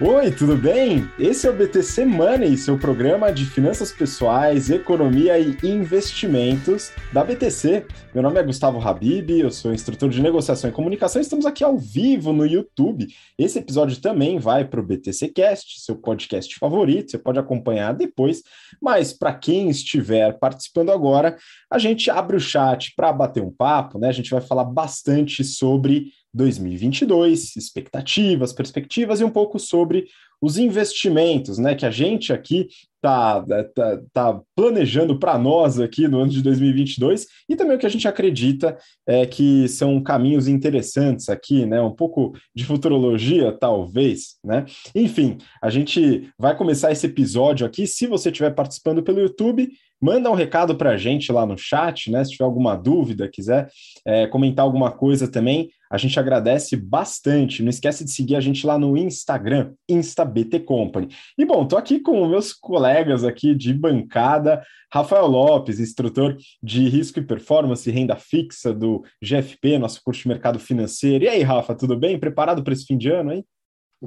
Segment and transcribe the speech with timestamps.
[0.00, 1.10] Oi, tudo bem?
[1.18, 7.84] Esse é o BTC Money, seu programa de finanças pessoais, economia e investimentos da BTC.
[8.14, 11.20] Meu nome é Gustavo Habib, eu sou instrutor de negociação e comunicação.
[11.20, 13.08] Estamos aqui ao vivo no YouTube.
[13.36, 17.10] Esse episódio também vai para o BTC Cast, seu podcast favorito.
[17.10, 18.44] Você pode acompanhar depois.
[18.80, 21.36] Mas para quem estiver participando agora,
[21.68, 24.06] a gente abre o chat para bater um papo, né?
[24.10, 30.06] A gente vai falar bastante sobre 2022, expectativas, perspectivas e um pouco sobre
[30.40, 32.68] os investimentos, né, que a gente aqui
[33.00, 37.86] tá, tá, tá planejando para nós aqui no ano de 2022 e também o que
[37.86, 44.36] a gente acredita é que são caminhos interessantes aqui, né, um pouco de futurologia talvez,
[44.44, 44.64] né.
[44.94, 47.86] Enfim, a gente vai começar esse episódio aqui.
[47.86, 49.68] Se você estiver participando pelo YouTube,
[50.00, 52.24] manda um recado para a gente lá no chat, né?
[52.24, 53.68] Se tiver alguma dúvida, quiser
[54.04, 57.62] é, comentar alguma coisa também, a gente agradece bastante.
[57.62, 61.08] Não esquece de seguir a gente lá no Instagram, InstaBT Company.
[61.36, 67.18] E bom, tô aqui com meus colegas aqui de bancada, Rafael Lopes, instrutor de risco
[67.18, 71.24] e performance renda fixa do GFP, nosso curso de mercado financeiro.
[71.24, 72.18] E aí, Rafa, tudo bem?
[72.18, 73.44] Preparado para esse fim de ano, hein?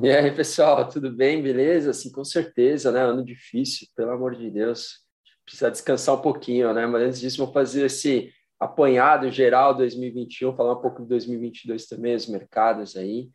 [0.01, 1.41] E aí, pessoal, tudo bem?
[1.43, 1.91] Beleza?
[1.91, 3.01] Sim, com certeza, né?
[3.01, 5.01] Ano difícil, pelo amor de Deus
[5.51, 6.85] precisa descansar um pouquinho, né?
[6.87, 12.15] Mas antes disso, vou fazer esse apanhado geral 2021, falar um pouco de 2022 também,
[12.15, 13.29] os mercados aí.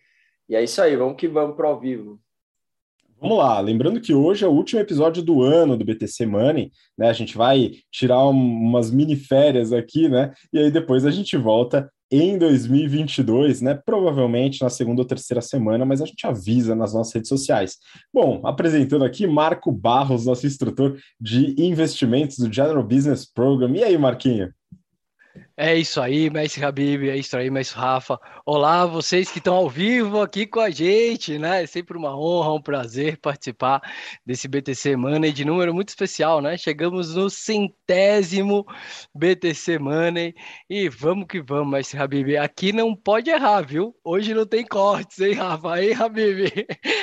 [0.49, 2.21] E é isso aí, vamos que vamos para o vivo.
[3.21, 7.09] Vamos lá, lembrando que hoje é o último episódio do ano do BTC Money, né?
[7.09, 10.33] A gente vai tirar umas mini férias aqui, né?
[10.53, 13.75] E aí depois a gente volta em 2022, né?
[13.75, 17.77] Provavelmente na segunda ou terceira semana, mas a gente avisa nas nossas redes sociais.
[18.13, 23.75] Bom, apresentando aqui Marco Barros, nosso instrutor de investimentos do General Business Program.
[23.75, 24.53] E aí, Marquinho?
[25.59, 28.21] É isso aí, mestre Habib, é isso aí, mestre Rafa.
[28.45, 31.63] Olá, vocês que estão ao vivo aqui com a gente, né?
[31.63, 33.81] É sempre uma honra, um prazer participar
[34.25, 36.59] desse BTC Money de número muito especial, né?
[36.59, 38.67] Chegamos no centésimo
[39.15, 40.35] BTC Money
[40.69, 42.37] e vamos que vamos, mestre Habib.
[42.37, 43.97] Aqui não pode errar, viu?
[44.05, 45.83] Hoje não tem cortes, hein, Rafa?
[45.83, 46.53] Hein, Habib?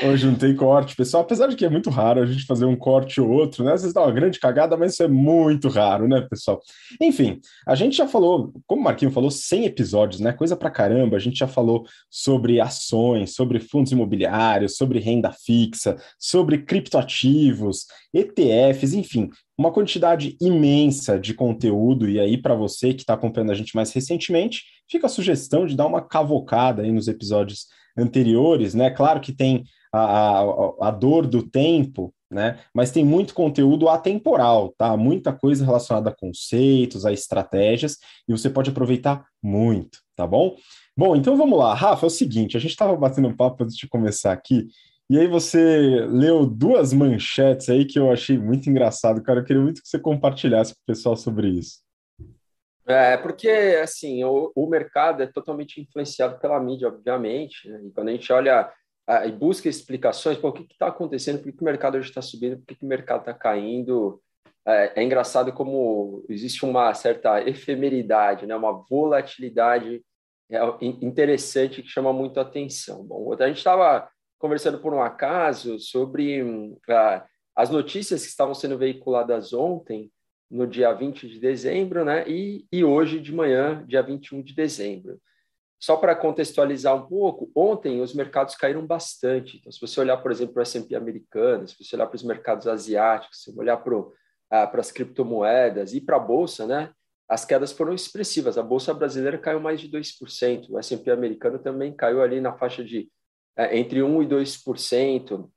[0.08, 1.24] Hoje não tem corte, pessoal.
[1.24, 3.74] Apesar de que é muito raro a gente fazer um corte ou outro, né?
[3.74, 6.60] Às vezes dá uma grande cagada, mas isso é muito raro, né, pessoal?
[7.02, 10.34] Enfim, a gente já falou como o Marquinho falou, 100 episódios, né?
[10.34, 11.16] Coisa pra caramba.
[11.16, 18.94] A gente já falou sobre ações, sobre fundos imobiliários, sobre renda fixa, sobre criptoativos, ETFs,
[18.94, 22.10] enfim, uma quantidade imensa de conteúdo.
[22.10, 25.76] E aí, para você que está acompanhando a gente mais recentemente, fica a sugestão de
[25.76, 27.68] dar uma cavocada aí nos episódios
[27.98, 28.90] anteriores, né?
[28.90, 32.60] Claro que tem a, a, a dor do tempo, né?
[32.74, 34.98] Mas tem muito conteúdo atemporal, tá?
[34.98, 40.56] Muita coisa relacionada a conceitos, a estratégias, e você pode aproveitar muito, tá bom?
[40.98, 41.74] Bom, então vamos lá.
[41.76, 44.68] Rafa, é o seguinte, a gente estava batendo um papo antes de começar aqui,
[45.10, 49.42] e aí você leu duas manchetes aí que eu achei muito engraçado, cara.
[49.42, 51.84] Eu queria muito que você compartilhasse com o pessoal sobre isso.
[52.86, 53.50] É, porque,
[53.82, 57.82] assim, o, o mercado é totalmente influenciado pela mídia, obviamente, né?
[57.86, 58.70] e quando a gente olha
[59.26, 62.66] e busca explicações, por que está acontecendo, por que, o mercado hoje está subindo, por
[62.66, 64.22] que, que o mercado está caindo.
[64.66, 68.56] É, é, engraçado como existe uma certa efemeridade, né?
[68.56, 70.02] uma volatilidade
[70.50, 73.04] é, interessante que chama muito a atenção.
[73.04, 74.10] Bom, a gente estava
[74.40, 77.24] conversando por um acaso sobre uh,
[77.56, 80.12] as notícias que estavam sendo veiculadas ontem,
[80.50, 82.24] no dia 20 de dezembro, né?
[82.28, 85.20] e, e hoje de manhã, dia 21 de dezembro.
[85.84, 89.58] Só para contextualizar um pouco, ontem os mercados caíram bastante.
[89.58, 92.24] Então, se você olhar, por exemplo, para o S&P americano, se você olhar para os
[92.24, 93.94] mercados asiáticos, se você olhar para,
[94.50, 96.90] ah, para as criptomoedas e para a Bolsa, né,
[97.28, 98.58] as quedas foram expressivas.
[98.58, 102.82] A Bolsa brasileira caiu mais de 2%, o S&P americano também caiu ali na faixa
[102.82, 103.12] de
[103.58, 105.50] é, entre 1% e 2%.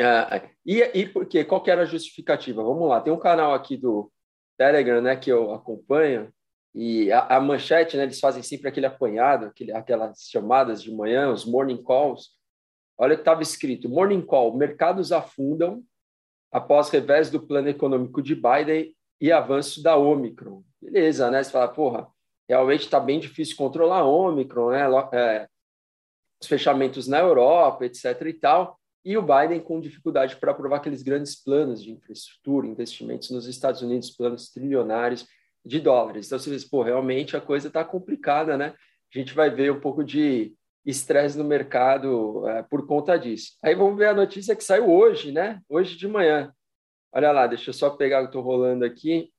[0.00, 1.44] Ah, e, e por quê?
[1.44, 2.62] Qual que era a justificativa?
[2.62, 4.12] Vamos lá, tem um canal aqui do
[4.56, 6.32] Telegram né, que eu acompanho,
[6.78, 11.32] e a, a, manchete, né, eles fazem sempre aquele apanhado, aquele, aquelas chamadas de manhã,
[11.32, 12.32] os morning calls.
[12.98, 15.82] Olha o que estava escrito: Morning call, mercados afundam
[16.52, 20.62] após revés do plano econômico de Biden e avanço da Omicron.
[20.78, 21.42] Beleza, né?
[21.42, 22.08] Você fala, porra,
[22.46, 24.82] realmente está bem difícil controlar a Omicron, né?
[25.14, 25.48] É,
[26.38, 28.20] os fechamentos na Europa, etc.
[28.26, 28.78] e tal.
[29.02, 33.80] E o Biden com dificuldade para aprovar aqueles grandes planos de infraestrutura, investimentos nos Estados
[33.80, 35.26] Unidos, planos trilionários
[35.66, 36.26] de dólares.
[36.26, 38.74] Então, você diz, pô, realmente a coisa está complicada, né?
[39.14, 40.54] A gente vai ver um pouco de
[40.84, 43.56] estresse no mercado é, por conta disso.
[43.62, 45.60] Aí vamos ver a notícia que saiu hoje, né?
[45.68, 46.52] Hoje de manhã.
[47.12, 49.32] Olha lá, deixa eu só pegar o que estou rolando aqui.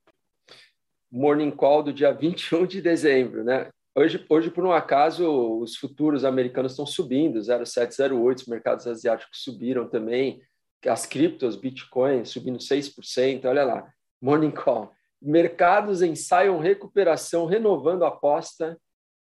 [1.10, 3.70] Morning Call do dia 21 de dezembro, né?
[3.98, 9.90] hoje, hoje, por um acaso, os futuros americanos estão subindo, 0,708, os mercados asiáticos subiram
[9.90, 10.40] também,
[10.86, 13.92] as criptos, Bitcoin subindo 6%, olha lá,
[14.22, 14.92] Morning Call.
[15.22, 18.78] Mercados ensaiam recuperação, renovando aposta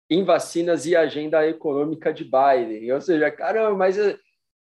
[0.09, 2.91] em vacinas e agenda econômica de Biden.
[2.91, 4.17] Ou seja, caramba, mas eh,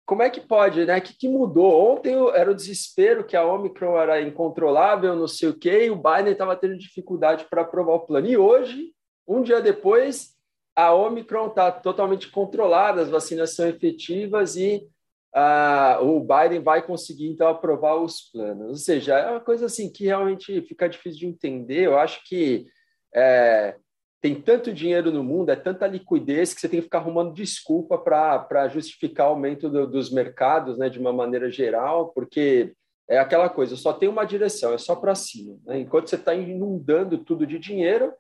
[0.05, 0.99] como é que pode, né?
[0.99, 1.93] O que, que mudou?
[1.93, 5.97] Ontem era o desespero que a Omicron era incontrolável, não sei o quê, e o
[5.97, 8.27] Biden estava tendo dificuldade para aprovar o plano.
[8.27, 8.93] E hoje,
[9.27, 10.35] um dia depois,
[10.75, 14.87] a Omicron está totalmente controlada, as vacinas são efetivas e
[15.35, 18.69] uh, o Biden vai conseguir, então, aprovar os planos.
[18.69, 21.87] Ou seja, é uma coisa assim que realmente fica difícil de entender.
[21.87, 22.67] Eu acho que
[23.15, 23.77] é,
[24.21, 27.99] tem tanto dinheiro no mundo, é tanta liquidez que você tem que ficar arrumando desculpa
[27.99, 32.73] para justificar o aumento do, dos mercados, né, de uma maneira geral, porque
[33.09, 35.59] é aquela coisa, só tem uma direção, é só para cima.
[35.65, 35.81] Né?
[35.81, 38.13] Enquanto você está inundando tudo de dinheiro,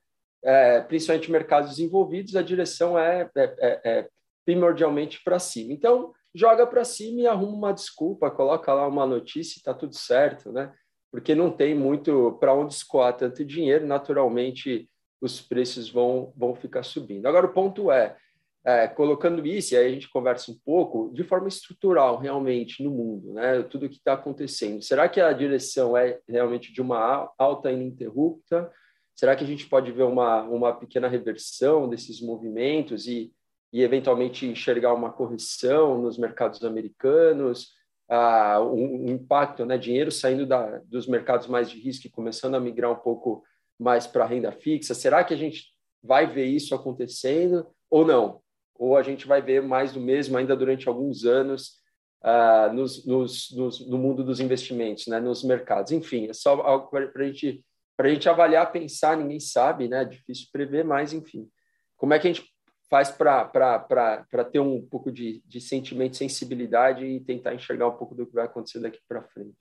[0.44, 4.08] é, principalmente mercados desenvolvidos, a direção é, é, é, é
[4.44, 5.72] primordialmente para cima.
[5.72, 9.94] Então, joga para cima e arruma uma desculpa, coloca lá uma notícia e está tudo
[9.94, 10.73] certo, né?
[11.11, 14.88] Porque não tem muito para onde escoar tanto dinheiro, naturalmente
[15.20, 17.26] os preços vão, vão ficar subindo.
[17.26, 18.17] Agora, o ponto é,
[18.64, 22.90] é, colocando isso, e aí a gente conversa um pouco, de forma estrutural, realmente, no
[22.90, 23.62] mundo, né?
[23.62, 24.82] tudo o que está acontecendo.
[24.82, 28.70] Será que a direção é realmente de uma alta ininterrupta?
[29.14, 33.32] Será que a gente pode ver uma, uma pequena reversão desses movimentos e,
[33.72, 37.70] e eventualmente enxergar uma correção nos mercados americanos?
[38.08, 39.78] Ah, um, um impacto, né?
[39.78, 43.42] dinheiro saindo da, dos mercados mais de risco e começando a migrar um pouco
[43.78, 44.94] mais para renda fixa?
[44.94, 45.69] Será que a gente
[46.02, 48.42] vai ver isso acontecendo ou não?
[48.74, 51.80] Ou a gente vai ver mais do mesmo ainda durante alguns anos
[52.22, 55.19] uh, nos, nos, nos, no mundo dos investimentos, né?
[55.19, 55.92] nos mercados?
[55.92, 57.64] Enfim, é só algo para a gente,
[57.98, 60.02] a gente avaliar, pensar, ninguém sabe, né?
[60.02, 61.48] É difícil prever, mas enfim.
[61.96, 62.51] Como é que a gente
[62.92, 68.26] faz para ter um pouco de, de sentimento, sensibilidade e tentar enxergar um pouco do
[68.26, 69.56] que vai acontecer daqui para frente?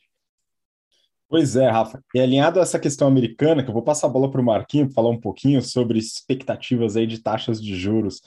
[1.29, 2.03] Pois é, Rafa.
[2.13, 4.87] E alinhado a essa questão americana, que eu vou passar a bola para o Marquinho
[4.87, 8.21] para falar um pouquinho sobre expectativas aí de taxas de juros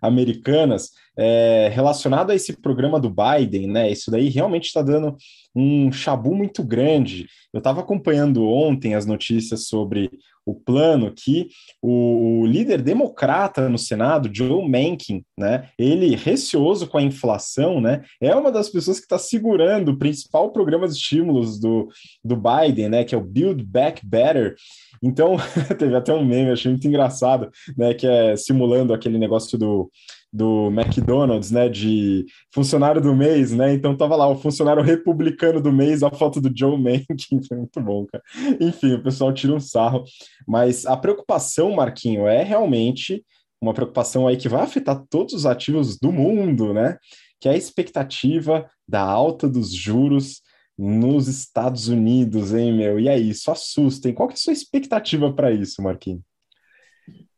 [0.00, 3.90] americanas, é, relacionado a esse programa do Biden, né?
[3.90, 5.16] Isso daí realmente está dando
[5.54, 7.26] um chabu muito grande.
[7.52, 10.10] Eu estava acompanhando ontem as notícias sobre
[10.46, 11.48] o plano que
[11.80, 18.02] o, o, líder democrata no Senado, Joe Manchin, né, ele receoso com a inflação, né,
[18.20, 21.88] é uma das pessoas que está segurando o principal programa de estímulos do,
[22.22, 24.54] do Biden, né, que é o Build Back Better.
[25.02, 25.36] Então,
[25.78, 29.90] teve até um meme, achei muito engraçado, né, que é simulando aquele negócio do
[30.34, 33.72] do McDonald's, né, de funcionário do mês, né?
[33.72, 37.80] Então tava lá o funcionário republicano do mês, a foto do Joe Manchin, foi muito
[37.80, 38.24] bom, cara.
[38.60, 40.02] Enfim, o pessoal tira um sarro,
[40.44, 43.24] mas a preocupação, Marquinho, é realmente
[43.62, 46.98] uma preocupação aí que vai afetar todos os ativos do mundo, né?
[47.40, 50.42] Que é a expectativa da alta dos juros
[50.76, 52.98] nos Estados Unidos, hein, meu?
[52.98, 54.14] E aí, isso assusta, hein?
[54.14, 56.22] Qual que é a sua expectativa para isso, Marquinhos?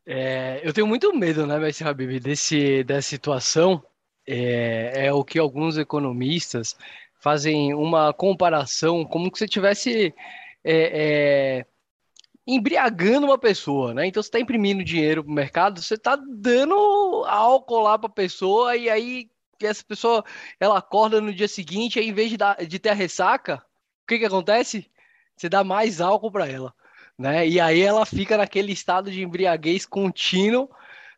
[0.07, 3.83] É, eu tenho muito medo, né, Messi Habib, desse, dessa situação.
[4.27, 6.77] É, é, o que alguns economistas
[7.21, 10.15] fazem uma comparação como se você tivesse
[10.65, 11.67] é, é,
[12.47, 14.07] embriagando uma pessoa, né?
[14.07, 16.75] Então você está imprimindo dinheiro para o mercado, você está dando
[17.27, 19.31] álcool lá para a pessoa e aí
[19.63, 20.25] essa pessoa
[20.61, 23.57] ela acorda no dia seguinte, e em vez de, dar, de ter a ressaca,
[24.05, 24.91] o que que acontece?
[25.37, 26.75] Você dá mais álcool para ela
[27.19, 27.47] né?
[27.49, 30.71] E aí ela fica naquele estado de embriaguez contínuo.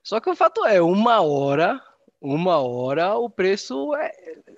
[0.03, 1.81] Só que o fato é, uma hora,
[2.21, 4.13] uma hora o preço é,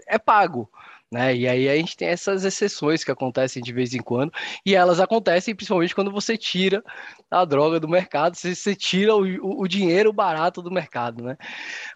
[0.07, 0.71] é pago.
[1.13, 1.35] Né?
[1.35, 4.33] E aí a gente tem essas exceções que acontecem de vez em quando,
[4.65, 6.85] e elas acontecem principalmente quando você tira
[7.29, 11.37] a droga do mercado, você, você tira o, o, dinheiro barato do mercado, né?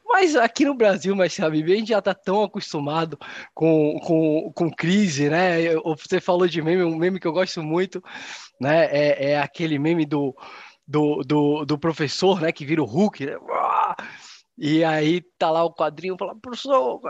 [0.04, 3.16] Mas aqui no Brasil, mas sabe, a gente já está tão acostumado
[3.54, 5.74] com, com, com crise, né?
[5.76, 8.02] Você falou de meme, um meme que eu gosto muito,
[8.60, 8.86] né?
[8.86, 10.34] É, é aquele meme do,
[10.86, 12.50] do, do, do professor, né?
[12.50, 13.36] Que vira o Hulk, né?
[14.56, 17.00] E aí tá lá o quadrinho, fala, professor,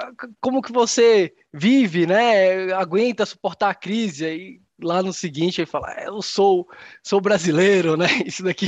[0.40, 2.72] como que você vive, né?
[2.72, 4.24] Aguenta suportar a crise?
[4.24, 6.66] Aí lá no seguinte ele fala, é, eu sou
[7.00, 8.06] sou brasileiro, né?
[8.26, 8.66] Isso daqui,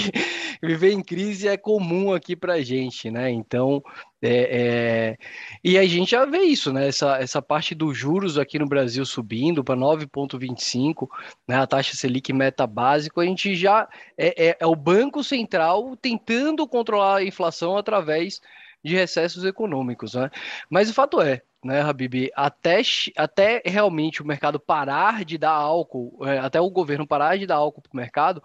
[0.62, 3.28] viver em crise é comum aqui pra gente, né?
[3.28, 3.82] Então,
[4.22, 5.16] é, é...
[5.64, 6.86] e a gente já vê isso, né?
[6.88, 11.08] Essa, essa parte dos juros aqui no Brasil subindo para 9,25,
[11.48, 11.56] né?
[11.56, 16.66] A taxa Selic meta básico, a gente já é, é, é o Banco Central tentando
[16.68, 18.40] controlar a inflação através
[18.86, 20.30] de recessos econômicos, né?
[20.70, 22.80] Mas o fato é, né, Habib, até,
[23.16, 27.56] até realmente o mercado parar de dar álcool, é, até o governo parar de dar
[27.56, 28.42] álcool para o mercado,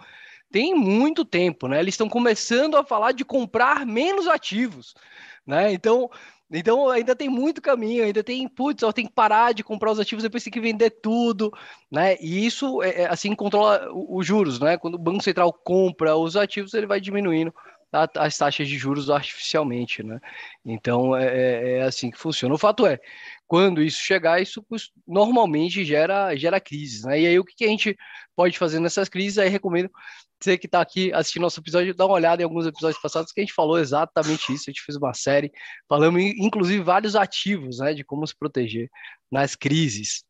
[0.51, 1.79] tem muito tempo, né?
[1.79, 4.95] Eles estão começando a falar de comprar menos ativos,
[5.45, 5.71] né?
[5.71, 6.09] Então,
[6.51, 10.23] então ainda tem muito caminho, ainda tem, putz, tem que parar de comprar os ativos,
[10.23, 11.53] depois tem que vender tudo,
[11.89, 12.17] né?
[12.19, 14.75] E isso, é, é assim, controla os juros, né?
[14.77, 17.53] Quando o Banco Central compra os ativos, ele vai diminuindo
[17.91, 20.19] as taxas de juros artificialmente, né?
[20.65, 22.55] Então é, é, é assim que funciona.
[22.55, 22.99] O fato é,
[23.47, 24.65] quando isso chegar, isso
[25.07, 27.19] normalmente gera, gera crises, né?
[27.19, 27.97] E aí o que a gente
[28.35, 29.37] pode fazer nessas crises?
[29.37, 29.89] Aí recomendo
[30.41, 33.39] você que está aqui assistindo nosso episódio, dá uma olhada em alguns episódios passados que
[33.39, 34.65] a gente falou exatamente isso.
[34.67, 35.51] A gente fez uma série
[35.87, 38.89] falando, inclusive, vários ativos, né, de como se proteger
[39.31, 40.23] nas crises.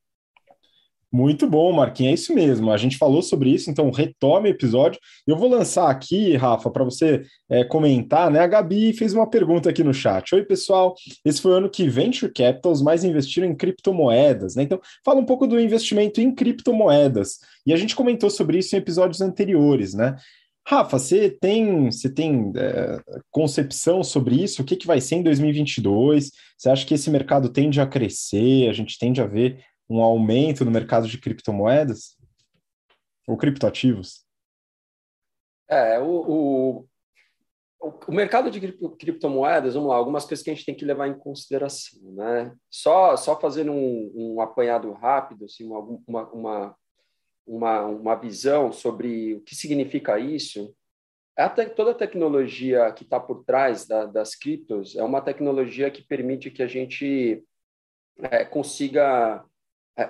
[1.13, 2.71] Muito bom, Marquinhos, é isso mesmo.
[2.71, 4.97] A gente falou sobre isso, então retome o episódio.
[5.27, 8.39] Eu vou lançar aqui, Rafa, para você é, comentar, né?
[8.39, 10.33] A Gabi fez uma pergunta aqui no chat.
[10.33, 10.95] Oi, pessoal.
[11.25, 14.63] Esse foi o ano que Venture Capitals mais investiram em criptomoedas, né?
[14.63, 17.39] Então, fala um pouco do investimento em criptomoedas.
[17.65, 20.15] E a gente comentou sobre isso em episódios anteriores, né?
[20.65, 22.99] Rafa, você tem, você tem é,
[23.29, 24.61] concepção sobre isso?
[24.61, 26.31] O que, que vai ser em 2022?
[26.57, 28.69] Você acha que esse mercado tende a crescer?
[28.69, 29.59] A gente tende a ver
[29.91, 32.17] um aumento no mercado de criptomoedas
[33.27, 34.25] ou criptoativos?
[35.67, 36.85] É, o,
[37.79, 38.59] o, o mercado de
[38.97, 42.55] criptomoedas, vamos lá, algumas coisas que a gente tem que levar em consideração, né?
[42.69, 46.77] Só, só fazendo um, um apanhado rápido, assim, uma, uma,
[47.45, 50.73] uma, uma visão sobre o que significa isso,
[51.37, 55.91] a te, toda a tecnologia que está por trás da, das criptos é uma tecnologia
[55.91, 57.43] que permite que a gente
[58.19, 59.43] é, consiga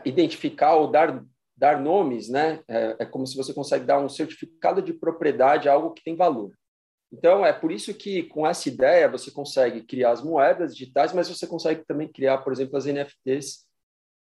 [0.05, 1.23] identificar ou dar,
[1.55, 2.61] dar nomes, né?
[2.67, 6.15] É, é, como se você consegue dar um certificado de propriedade a algo que tem
[6.15, 6.51] valor.
[7.11, 11.27] Então, é por isso que, com essa ideia, você consegue criar as moedas digitais, mas
[11.27, 13.65] você consegue também criar, por exemplo, as NFTs,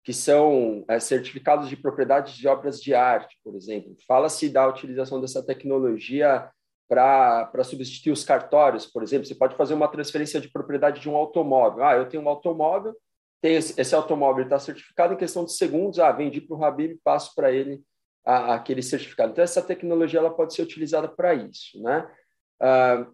[0.04, 3.96] que são é, certificados de propriedade de obras de arte, por exemplo.
[4.08, 6.50] Fala-se da utilização dessa tecnologia
[6.88, 9.28] para substituir os cartórios, por exemplo.
[9.28, 11.84] Você pode fazer uma transferência de propriedade de um automóvel.
[11.84, 12.96] Ah, eu tenho um automóvel,
[13.41, 17.34] esse, esse automóvel está certificado em questão de segundos, ah, vendi para o Habib, passo
[17.34, 17.81] para ele
[18.25, 19.31] a, aquele certificado.
[19.31, 21.81] Então, essa tecnologia ela pode ser utilizada para isso.
[21.81, 22.10] Né?
[22.60, 23.08] Ah,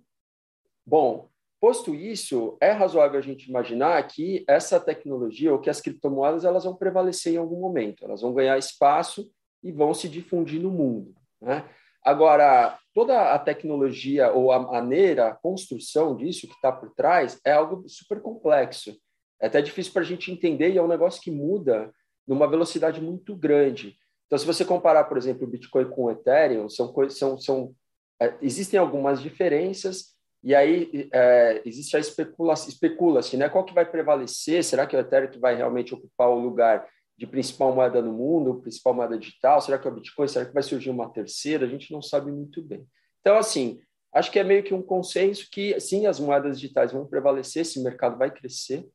[0.86, 1.29] bom,
[1.62, 6.63] posto isso, é razoável a gente imaginar que essa tecnologia, ou que as criptomoedas, elas
[6.63, 9.29] vão prevalecer em algum momento, elas vão ganhar espaço
[9.63, 11.15] e vão se difundir no mundo.
[11.41, 11.67] Né?
[12.03, 17.51] Agora, toda a tecnologia ou a maneira, a construção disso que está por trás é
[17.51, 18.96] algo super complexo.
[19.42, 21.92] É até difícil para a gente entender e é um negócio que muda
[22.27, 23.96] numa velocidade muito grande.
[24.25, 27.75] Então, se você comparar, por exemplo, o Bitcoin com o Ethereum, são são, são
[28.22, 33.50] é, existem algumas diferenças e aí é, existe a especulação, especula-se, né?
[33.50, 34.63] Qual que vai prevalecer?
[34.63, 36.88] Será que o Ethereum que vai realmente ocupar o lugar
[37.18, 39.62] de principal moeda no mundo, principal moeda digital?
[39.62, 40.27] Será que é o Bitcoin?
[40.27, 41.65] Será que vai surgir uma terceira?
[41.65, 42.86] A gente não sabe muito bem.
[43.22, 43.80] Então, assim,
[44.13, 47.82] acho que é meio que um consenso que, sim, as moedas digitais vão prevalecer, esse
[47.82, 48.88] mercado vai crescer,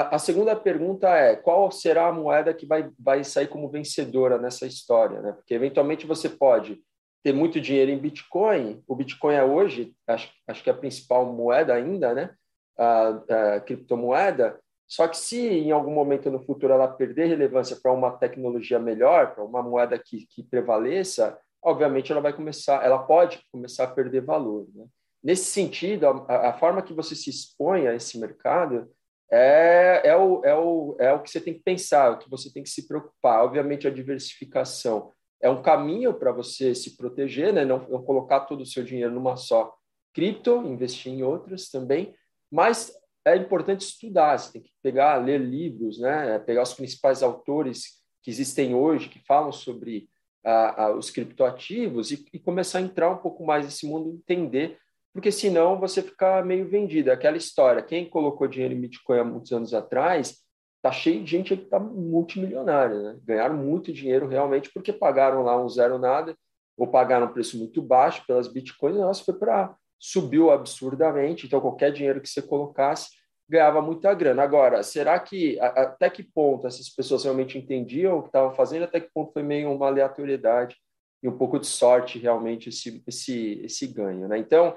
[0.00, 4.66] a, segunda pergunta é qual será a moeda que vai, vai sair como vencedora nessa
[4.66, 5.32] história, né?
[5.32, 6.80] Porque eventualmente você pode
[7.22, 8.82] ter muito dinheiro em Bitcoin.
[8.88, 12.30] O Bitcoin é hoje, acho, acho que é a principal moeda ainda, né?
[12.78, 13.08] A,
[13.56, 14.58] a criptomoeda.
[14.88, 19.34] Só que se em algum momento no futuro ela perder relevância para uma tecnologia melhor,
[19.34, 24.22] para uma moeda que, que prevaleça, obviamente ela vai começar, ela pode começar a perder
[24.22, 24.66] valor.
[24.74, 24.86] Né?
[25.22, 28.90] Nesse sentido, a, a forma que você se expõe a esse mercado
[29.32, 32.52] é, é, o, é, o, é o que você tem que pensar, o que você
[32.52, 33.42] tem que se preocupar.
[33.42, 35.10] Obviamente, a diversificação
[35.40, 37.64] é um caminho para você se proteger, né?
[37.64, 39.74] não, não colocar todo o seu dinheiro numa só
[40.12, 42.14] cripto, investir em outras também,
[42.50, 42.92] mas
[43.24, 46.38] é importante estudar, você tem que pegar, ler livros, né?
[46.40, 50.10] pegar os principais autores que existem hoje, que falam sobre
[50.44, 54.78] ah, ah, os criptoativos e, e, começar a entrar um pouco mais nesse mundo, entender
[55.12, 57.10] porque senão você fica meio vendido.
[57.10, 60.38] É aquela história, quem colocou dinheiro em Bitcoin há muitos anos atrás,
[60.82, 63.18] tá cheio de gente que está multimilionária, né?
[63.22, 66.36] Ganharam muito dinheiro realmente porque pagaram lá um zero nada
[66.76, 71.92] ou pagaram um preço muito baixo pelas Bitcoins, nossa, foi para subiu absurdamente, então qualquer
[71.92, 73.10] dinheiro que você colocasse
[73.48, 74.42] ganhava muita grana.
[74.42, 78.84] Agora, será que até que ponto essas pessoas realmente entendiam o que estavam fazendo?
[78.84, 80.76] Até que ponto foi meio uma aleatoriedade
[81.22, 84.38] e um pouco de sorte realmente esse esse esse ganho, né?
[84.38, 84.74] Então,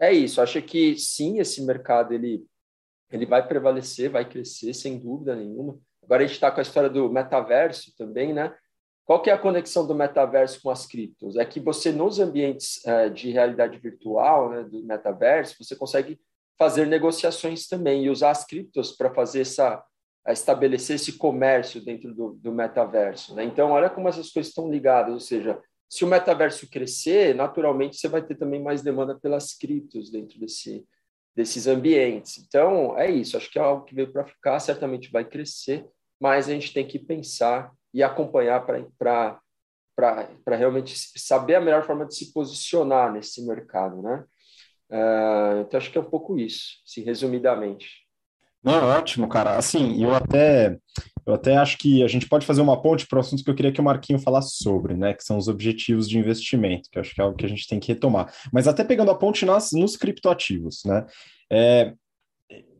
[0.00, 0.40] é isso.
[0.40, 2.44] Acho que sim, esse mercado ele,
[3.10, 5.78] ele vai prevalecer, vai crescer, sem dúvida nenhuma.
[6.02, 8.54] Agora a gente está com a história do metaverso também, né?
[9.04, 11.36] Qual que é a conexão do metaverso com as criptos?
[11.36, 16.20] É que você, nos ambientes é, de realidade virtual, né, do metaverso, você consegue
[16.58, 19.82] fazer negociações também e usar as criptos para fazer essa
[20.26, 23.34] estabelecer esse comércio dentro do, do metaverso.
[23.34, 23.44] Né?
[23.44, 28.08] Então, olha como essas coisas estão ligadas, ou seja, se o metaverso crescer, naturalmente você
[28.08, 30.86] vai ter também mais demanda pelas criptos dentro desse,
[31.34, 32.38] desses ambientes.
[32.38, 33.36] Então, é isso.
[33.36, 35.86] Acho que é algo que veio para ficar, certamente vai crescer,
[36.20, 39.40] mas a gente tem que pensar e acompanhar para
[40.46, 44.24] realmente saber a melhor forma de se posicionar nesse mercado, né?
[44.90, 48.08] Uh, então, acho que é um pouco isso, assim, resumidamente.
[48.62, 49.56] Não, é ótimo, cara.
[49.56, 50.78] Assim, eu até,
[51.28, 53.54] eu até acho que a gente pode fazer uma ponte para o assunto que eu
[53.54, 55.12] queria que o Marquinho falasse sobre, né?
[55.12, 57.78] Que são os objetivos de investimento, que acho que é algo que a gente tem
[57.78, 58.32] que retomar.
[58.50, 61.04] Mas até pegando a ponte nas, nos criptoativos, né?
[61.52, 61.92] É,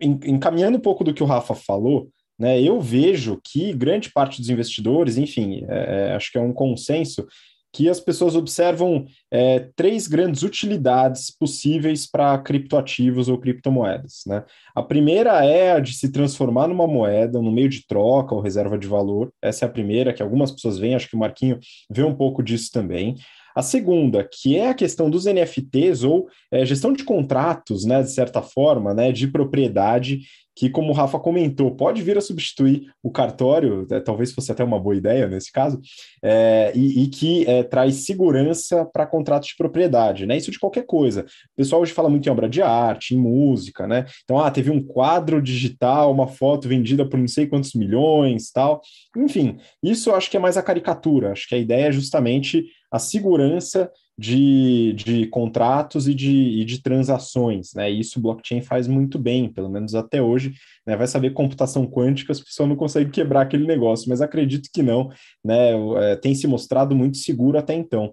[0.01, 2.59] encaminhando um pouco do que o Rafa falou, né?
[2.59, 7.27] Eu vejo que grande parte dos investidores, enfim, é, é acho que é um consenso
[7.73, 14.23] que as pessoas observam é, três grandes utilidades possíveis para criptoativos ou criptomoedas.
[14.27, 14.43] Né?
[14.75, 18.79] A primeira é a de se transformar numa moeda, no meio de troca ou reserva
[18.79, 19.31] de valor.
[19.43, 21.59] Essa é a primeira, que algumas pessoas veem, acho que o Marquinho
[21.91, 23.17] vê um pouco disso também.
[23.59, 28.13] A segunda, que é a questão dos NFTs ou é, gestão de contratos, né, de
[28.13, 30.21] certa forma, né, de propriedade,
[30.59, 34.65] que, como o Rafa comentou, pode vir a substituir o cartório, é, talvez fosse até
[34.65, 35.81] uma boa ideia nesse caso,
[36.21, 40.37] é, e, e, que é, traz segurança para contratos de propriedade, né?
[40.37, 41.21] Isso de qualquer coisa.
[41.23, 44.05] O pessoal hoje fala muito em obra de arte, em música, né?
[44.25, 48.81] Então, ah, teve um quadro digital, uma foto vendida por não sei quantos milhões, tal.
[49.17, 51.31] Enfim, isso eu acho que é mais a caricatura.
[51.31, 53.89] Acho que a ideia é justamente a segurança
[54.19, 57.89] de, de contratos e de, e de transações, né?
[57.89, 60.55] isso o blockchain faz muito bem, pelo menos até hoje.
[60.85, 60.97] Né?
[60.97, 65.11] Vai saber computação quântica, as pessoas não conseguem quebrar aquele negócio, mas acredito que não,
[65.45, 65.71] né?
[65.99, 68.13] É, tem se mostrado muito seguro até então.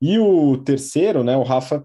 [0.00, 1.36] E o terceiro, né?
[1.36, 1.84] O Rafa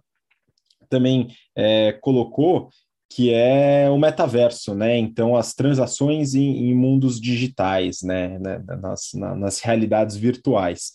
[0.90, 2.70] também é, colocou
[3.14, 4.98] que é o metaverso, né?
[4.98, 8.40] Então, as transações em, em mundos digitais, né?
[8.40, 8.64] né?
[8.82, 10.94] Nas, na, nas realidades virtuais.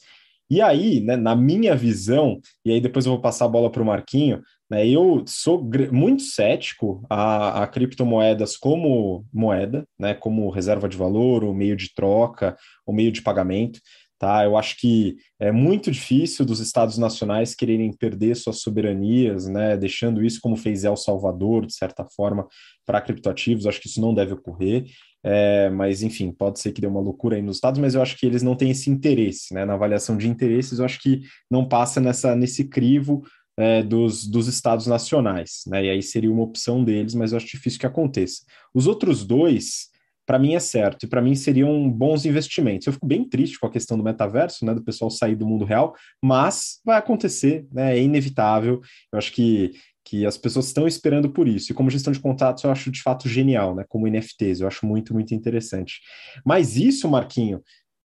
[0.48, 3.82] E aí, né, na minha visão, e aí depois eu vou passar a bola para
[3.82, 10.88] o Marquinho, né, eu sou muito cético a, a, criptomoedas como moeda, né, como reserva
[10.88, 13.80] de valor, ou meio de troca, ou meio de pagamento.
[14.18, 14.44] Tá?
[14.44, 20.25] Eu acho que é muito difícil dos estados nacionais quererem perder suas soberanias, né, deixando
[20.25, 22.47] isso como fez El Salvador, de certa forma,
[22.86, 23.66] para criptoativos.
[23.66, 24.86] Acho que isso não deve ocorrer.
[25.28, 28.17] É, mas, enfim, pode ser que dê uma loucura aí nos estados, mas eu acho
[28.17, 29.65] que eles não têm esse interesse, né?
[29.65, 33.25] Na avaliação de interesses, eu acho que não passa nessa, nesse crivo
[33.58, 35.86] é, dos, dos estados nacionais, né?
[35.86, 38.45] E aí seria uma opção deles, mas eu acho difícil que aconteça.
[38.73, 39.89] Os outros dois,
[40.25, 42.86] para mim é certo, e para mim seriam bons investimentos.
[42.86, 45.65] Eu fico bem triste com a questão do metaverso, né, do pessoal sair do mundo
[45.65, 48.80] real, mas vai acontecer, né, é inevitável.
[49.12, 49.73] Eu acho que
[50.06, 51.73] que as pessoas estão esperando por isso.
[51.73, 53.84] E como gestão de contatos, eu acho de fato genial, né?
[53.88, 56.00] Como NFTs, eu acho muito, muito interessante.
[56.45, 57.60] Mas isso, Marquinho,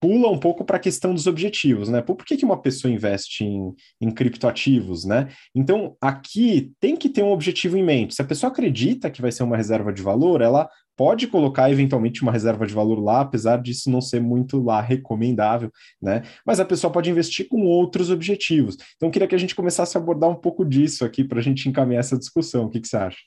[0.06, 2.00] pula um pouco para a questão dos objetivos, né?
[2.00, 5.30] Por que, que uma pessoa investe em, em criptoativos, né?
[5.56, 8.14] Então, aqui tem que ter um objetivo em mente.
[8.14, 12.22] Se a pessoa acredita que vai ser uma reserva de valor, ela pode colocar eventualmente
[12.22, 16.22] uma reserva de valor lá, apesar disso não ser muito lá recomendável, né?
[16.46, 18.78] Mas a pessoa pode investir com outros objetivos.
[18.98, 21.68] Então, queria que a gente começasse a abordar um pouco disso aqui para a gente
[21.68, 22.66] encaminhar essa discussão.
[22.66, 23.18] O que, que você acha?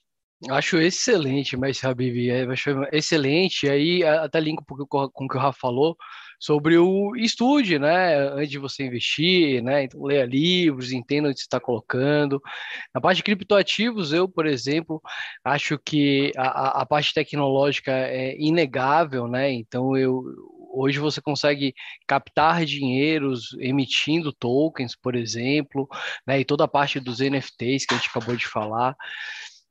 [0.48, 3.68] Acho excelente, mas Habib, é, acho excelente.
[3.68, 5.96] Aí até linko com o que o Rafa falou
[6.38, 8.16] sobre o estude, né?
[8.30, 9.84] Antes de você investir, né?
[9.84, 12.40] Então, leia livros, entenda onde você está colocando.
[12.94, 15.02] Na parte de criptoativos, eu, por exemplo,
[15.44, 19.50] acho que a, a parte tecnológica é inegável, né?
[19.52, 20.24] Então eu
[20.70, 21.74] hoje você consegue
[22.06, 25.88] captar dinheiros emitindo tokens, por exemplo,
[26.26, 26.40] né?
[26.40, 28.96] E toda a parte dos NFTs que a gente acabou de falar.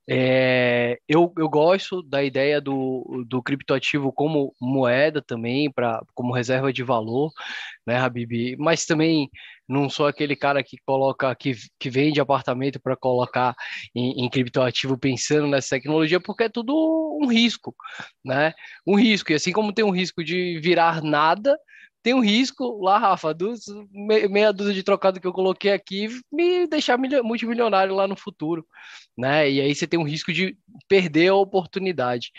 [0.10, 6.72] É, eu, eu gosto da ideia do, do criptoativo como moeda também, pra, como reserva
[6.72, 7.32] de valor,
[7.86, 8.56] né, Habib?
[8.58, 9.30] Mas também
[9.68, 13.54] não sou aquele cara que coloca, que, que vende apartamento para colocar
[13.94, 16.74] em, em criptoativo pensando nessa tecnologia, porque é tudo
[17.22, 17.76] um risco,
[18.24, 18.54] né?
[18.86, 21.58] Um risco, e assim como tem um risco de virar nada,
[22.08, 26.66] tem um risco lá, Rafa, dos meia dúzia de trocado que eu coloquei aqui me
[26.66, 28.66] deixar multimilionário lá no futuro,
[29.18, 29.52] né?
[29.52, 32.32] E aí você tem um risco de perder a oportunidade.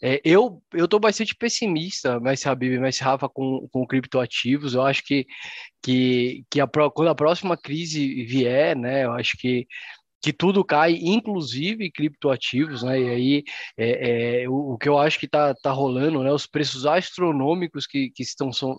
[0.00, 5.02] É, eu eu estou bastante pessimista, mas Habib, mas Rafa com, com criptoativos, eu acho
[5.02, 5.26] que
[5.82, 9.06] que, que a, quando a próxima crise vier, né?
[9.06, 9.66] Eu acho que
[10.22, 13.00] que tudo cai, inclusive criptoativos, né?
[13.00, 13.44] E aí
[13.76, 16.32] é, é, o, o, que eu acho que está tá rolando, né?
[16.32, 18.76] Os preços astronômicos que, que estão, são,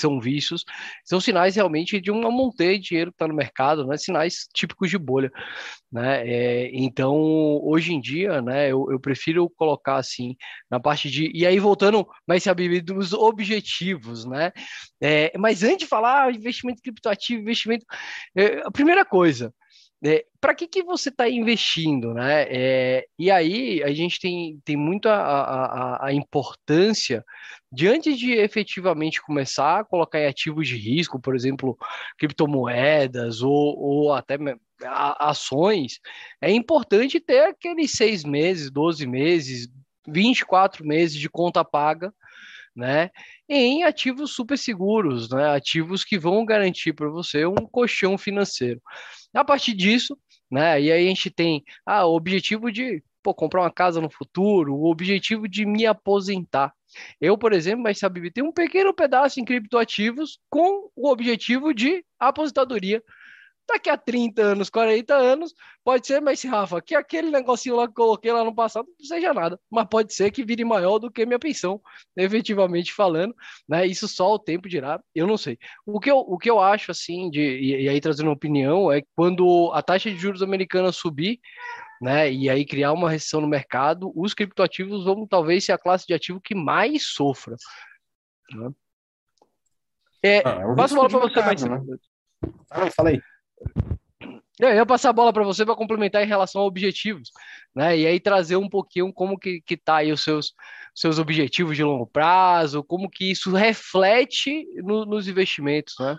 [0.00, 0.64] são vistos,
[1.04, 3.96] são sinais realmente de uma montanha de dinheiro que está no mercado, né?
[3.96, 5.30] sinais típicos de bolha.
[5.90, 6.28] Né?
[6.28, 7.14] É, então,
[7.62, 10.36] hoje em dia, né, eu, eu, prefiro colocar assim,
[10.70, 11.30] na parte de.
[11.34, 14.52] E aí, voltando, mais sabe, dos objetivos, né?
[15.00, 17.86] É, mas antes de falar ah, investimento criptoativo, investimento.
[18.36, 19.54] É, a primeira coisa.
[20.04, 22.44] É, para que, que você está investindo, né?
[22.48, 27.24] É, e aí a gente tem, tem muito a, a, a, importância
[27.76, 31.76] de antes de efetivamente começar a colocar em ativos de risco, por exemplo,
[32.16, 34.38] criptomoedas ou, ou até
[35.18, 36.00] ações,
[36.40, 39.68] é importante ter aqueles seis meses, 12 meses,
[40.08, 42.14] 24 meses de conta paga,
[42.74, 43.10] né?
[43.46, 45.50] Em ativos super seguros, né?
[45.50, 48.80] Ativos que vão garantir para você um colchão financeiro.
[49.34, 50.16] A partir disso,
[50.50, 50.80] né?
[50.80, 54.74] E aí a gente tem ah, o objetivo de pô, comprar uma casa no futuro,
[54.74, 56.72] o objetivo de me aposentar.
[57.20, 62.04] Eu, por exemplo, mas sabe, tem um pequeno pedaço em criptoativos com o objetivo de
[62.18, 63.02] aposentadoria
[63.68, 65.52] Daqui a 30 anos, 40 anos,
[65.84, 69.34] pode ser, mas Rafa, que aquele negocinho lá que coloquei lá no passado não seja
[69.34, 71.80] nada, mas pode ser que vire maior do que minha pensão,
[72.16, 73.34] efetivamente falando,
[73.68, 73.84] né?
[73.84, 75.58] Isso só o tempo dirá, eu não sei.
[75.84, 79.02] O que eu, o que eu acho, assim, de, e, e aí trazendo opinião, é
[79.16, 81.40] quando a taxa de juros americana subir,
[82.00, 86.06] né, e aí criar uma recessão no mercado, os criptoativos vão talvez ser a classe
[86.06, 87.56] de ativo que mais sofra.
[88.52, 88.70] Né?
[90.22, 91.80] É, ah, é passo a bola para você, Né?
[92.68, 93.20] Fala aí, fala aí.
[94.58, 97.30] Eu ia passar a bola para você para complementar em relação a objetivos,
[97.74, 97.96] né?
[97.96, 100.54] E aí trazer um pouquinho como que, que tá aí os seus,
[100.94, 106.16] seus objetivos de longo prazo, como que isso reflete no, nos investimentos, né?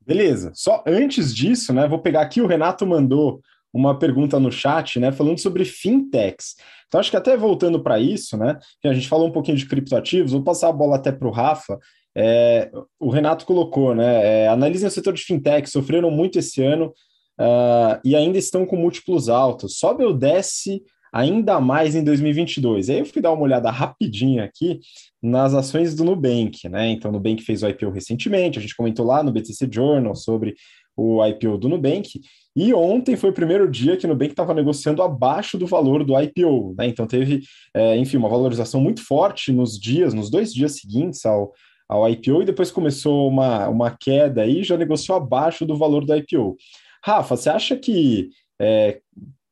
[0.00, 0.52] Beleza.
[0.54, 1.88] Só antes disso, né?
[1.88, 3.40] Vou pegar aqui o Renato mandou
[3.72, 5.12] uma pergunta no chat, né?
[5.12, 6.56] Falando sobre fintechs.
[6.88, 8.58] Então acho que até voltando para isso, né?
[8.80, 10.32] Que a gente falou um pouquinho de criptoativos.
[10.32, 11.78] Vou passar a bola até para o Rafa
[12.16, 14.44] é, o Renato colocou, né?
[14.44, 16.92] É, analisem o setor de fintech, sofreram muito esse ano
[17.40, 19.78] uh, e ainda estão com múltiplos altos.
[19.78, 22.90] Sobe ou desce ainda mais em 2022?
[22.90, 24.80] Aí eu fui dar uma olhada rapidinha aqui
[25.22, 26.88] nas ações do Nubank, né?
[26.90, 30.54] Então, o Nubank fez o IPO recentemente, a gente comentou lá no BTC Journal sobre
[31.00, 32.20] o IPO do Nubank,
[32.54, 36.18] e ontem foi o primeiro dia que o Nubank estava negociando abaixo do valor do
[36.20, 36.86] IPO, né?
[36.86, 37.40] Então teve,
[37.74, 41.52] é, enfim, uma valorização muito forte nos dias, nos dois dias seguintes ao,
[41.88, 46.14] ao IPO e depois começou uma, uma queda aí, já negociou abaixo do valor do
[46.14, 46.56] IPO.
[47.02, 49.00] Rafa, você acha que é,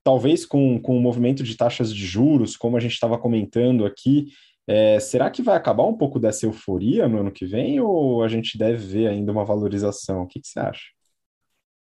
[0.05, 4.27] talvez com, com o movimento de taxas de juros, como a gente estava comentando aqui,
[4.67, 8.29] é, será que vai acabar um pouco dessa euforia no ano que vem ou a
[8.29, 10.23] gente deve ver ainda uma valorização?
[10.23, 10.98] O que, que você acha?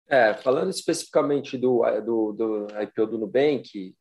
[0.08, 3.94] É, falando especificamente do, do, do IPO do Nubank,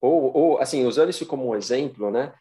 [0.00, 2.34] ou, ou assim, usando isso como um exemplo, né?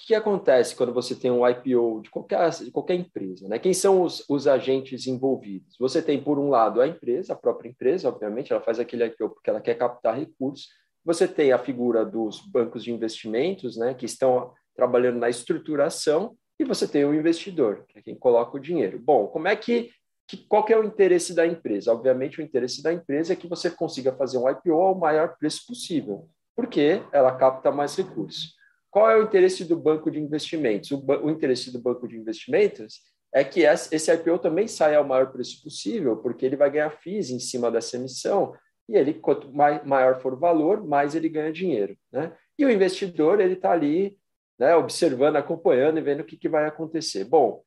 [0.00, 3.46] O que acontece quando você tem um IPO de qualquer, de qualquer empresa?
[3.46, 3.58] Né?
[3.58, 5.76] Quem são os, os agentes envolvidos?
[5.78, 9.28] Você tem, por um lado, a empresa, a própria empresa, obviamente, ela faz aquele IPO
[9.30, 10.68] porque ela quer captar recursos.
[11.04, 16.64] Você tem a figura dos bancos de investimentos, né, que estão trabalhando na estruturação, e
[16.64, 18.98] você tem o investidor, que é quem coloca o dinheiro.
[18.98, 19.90] Bom, como é que,
[20.30, 21.92] que qual que é o interesse da empresa?
[21.92, 25.66] Obviamente, o interesse da empresa é que você consiga fazer um IPO ao maior preço
[25.66, 28.54] possível, porque ela capta mais recursos.
[28.92, 30.92] Qual é o interesse do banco de investimentos?
[30.92, 33.00] O, o interesse do banco de investimentos
[33.34, 37.30] é que esse IPO também saia ao maior preço possível, porque ele vai ganhar FIIs
[37.30, 38.54] em cima dessa emissão,
[38.88, 41.96] e ele, quanto maior for o valor, mais ele ganha dinheiro.
[42.12, 42.32] Né?
[42.56, 44.16] E o investidor, ele está ali
[44.58, 47.24] né, observando, acompanhando e vendo o que, que vai acontecer.
[47.24, 47.62] Bom,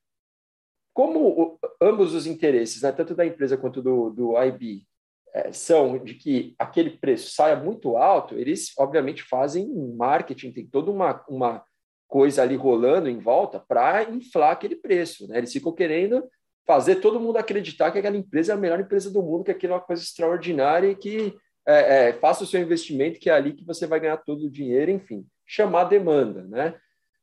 [0.93, 4.85] como ambos os interesses, né, tanto da empresa quanto do, do IB,
[5.33, 10.91] é, são de que aquele preço saia muito alto, eles obviamente fazem marketing, tem toda
[10.91, 11.63] uma, uma
[12.07, 15.27] coisa ali rolando em volta para inflar aquele preço.
[15.27, 15.39] Né?
[15.39, 16.23] Eles ficam querendo
[16.65, 19.73] fazer todo mundo acreditar que aquela empresa é a melhor empresa do mundo, que aquilo
[19.73, 21.35] é uma coisa extraordinária e que
[21.67, 24.51] é, é, faça o seu investimento, que é ali que você vai ganhar todo o
[24.51, 26.43] dinheiro, enfim, chamar demanda.
[26.43, 26.75] Né?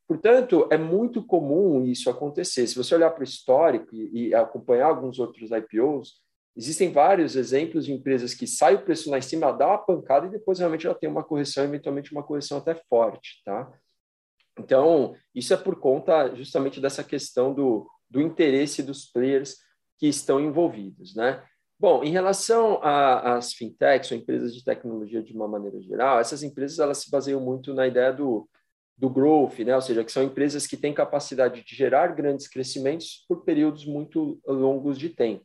[0.07, 2.67] Portanto, é muito comum isso acontecer.
[2.67, 6.21] Se você olhar para o histórico e, e acompanhar alguns outros IPOs,
[6.55, 10.27] Existem vários exemplos de empresas que saem o preço lá em cima, dá uma pancada
[10.27, 13.71] e depois realmente ela tem uma correção, eventualmente uma correção até forte, tá?
[14.59, 19.55] Então, isso é por conta justamente dessa questão do, do interesse dos players
[19.97, 21.41] que estão envolvidos, né?
[21.79, 26.79] Bom, em relação às fintechs ou empresas de tecnologia de uma maneira geral, essas empresas
[26.79, 28.47] elas se baseiam muito na ideia do,
[28.97, 29.75] do growth, né?
[29.75, 34.39] ou seja, que são empresas que têm capacidade de gerar grandes crescimentos por períodos muito
[34.45, 35.43] longos de tempo.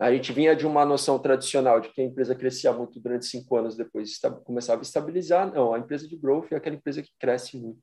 [0.00, 3.54] A gente vinha de uma noção tradicional de que a empresa crescia muito durante cinco
[3.56, 5.52] anos, depois começava a estabilizar.
[5.52, 7.78] Não, a empresa de growth é aquela empresa que cresce muito,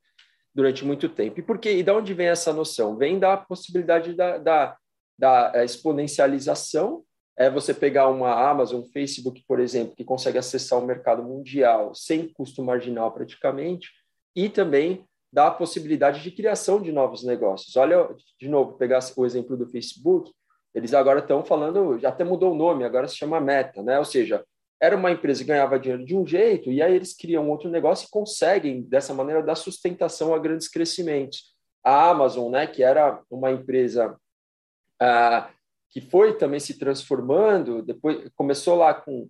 [0.53, 1.39] durante muito tempo.
[1.39, 1.73] E por quê?
[1.73, 2.97] E de onde vem essa noção?
[2.97, 4.77] Vem da possibilidade da, da,
[5.15, 7.03] da é, exponencialização,
[7.38, 12.27] é você pegar uma Amazon, Facebook, por exemplo, que consegue acessar o mercado mundial sem
[12.33, 13.91] custo marginal praticamente,
[14.38, 17.76] e também dá a possibilidade de criação de novos negócios.
[17.76, 18.08] Olha,
[18.39, 20.32] de novo, pegar o exemplo do Facebook,
[20.76, 23.97] eles agora estão falando, já até mudou o nome, agora se chama Meta, né?
[23.97, 24.45] Ou seja,
[24.80, 28.06] era uma empresa que ganhava dinheiro de um jeito, e aí eles criam outro negócio
[28.06, 31.56] e conseguem, dessa maneira, dar sustentação a grandes crescimentos.
[31.84, 34.15] A Amazon, né, que era uma empresa
[35.02, 35.50] ah,
[35.89, 39.28] que foi também se transformando, depois começou lá com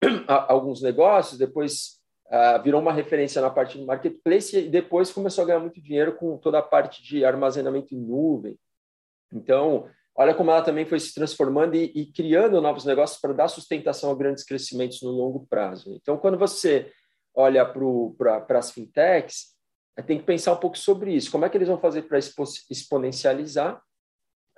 [0.28, 5.46] alguns negócios, depois ah, virou uma referência na parte do marketplace e depois começou a
[5.46, 8.58] ganhar muito dinheiro com toda a parte de armazenamento em nuvem.
[9.32, 13.48] Então, olha como ela também foi se transformando e, e criando novos negócios para dar
[13.48, 15.94] sustentação a grandes crescimentos no longo prazo.
[16.00, 16.90] Então, quando você
[17.34, 19.54] olha para as fintechs,
[20.06, 21.30] tem que pensar um pouco sobre isso.
[21.30, 23.80] Como é que eles vão fazer para exponencializar?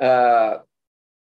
[0.00, 0.64] Uh,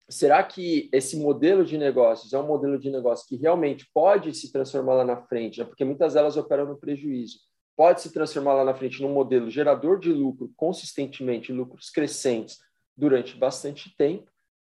[0.08, 4.52] será que esse modelo de negócios é um modelo de negócio que realmente pode se
[4.52, 5.60] transformar lá na frente?
[5.60, 5.64] Né?
[5.64, 7.38] Porque muitas delas operam no prejuízo.
[7.76, 12.58] Pode se transformar lá na frente num modelo gerador de lucro consistentemente, lucros crescentes,
[12.96, 14.30] durante bastante tempo.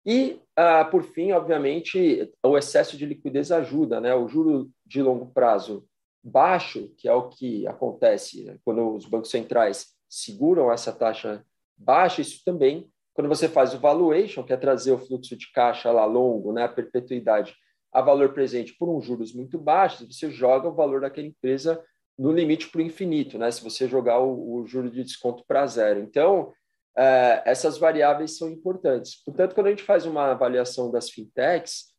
[0.04, 4.14] E, ah, por fim, obviamente, o excesso de liquidez ajuda, né?
[4.14, 5.86] O juro de longo prazo
[6.22, 8.58] baixo, que é o que acontece né?
[8.64, 11.44] quando os bancos centrais seguram essa taxa
[11.76, 15.90] baixa, isso também, quando você faz o valuation, que é trazer o fluxo de caixa
[15.90, 17.54] lá longo, né, a perpetuidade,
[17.92, 21.82] a valor presente por um juros muito baixos, você joga o valor daquela empresa
[22.18, 23.50] no limite para o infinito, né?
[23.50, 26.00] Se você jogar o, o juro de desconto para zero.
[26.00, 26.52] Então,
[26.96, 29.22] é, essas variáveis são importantes.
[29.24, 31.92] Portanto, quando a gente faz uma avaliação das fintechs,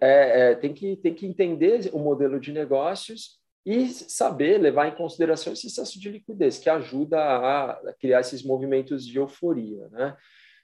[0.00, 3.37] é, é, tem, que, tem que entender o modelo de negócios
[3.68, 9.06] e saber levar em consideração esse excesso de liquidez, que ajuda a criar esses movimentos
[9.06, 9.86] de euforia.
[9.88, 10.16] Né?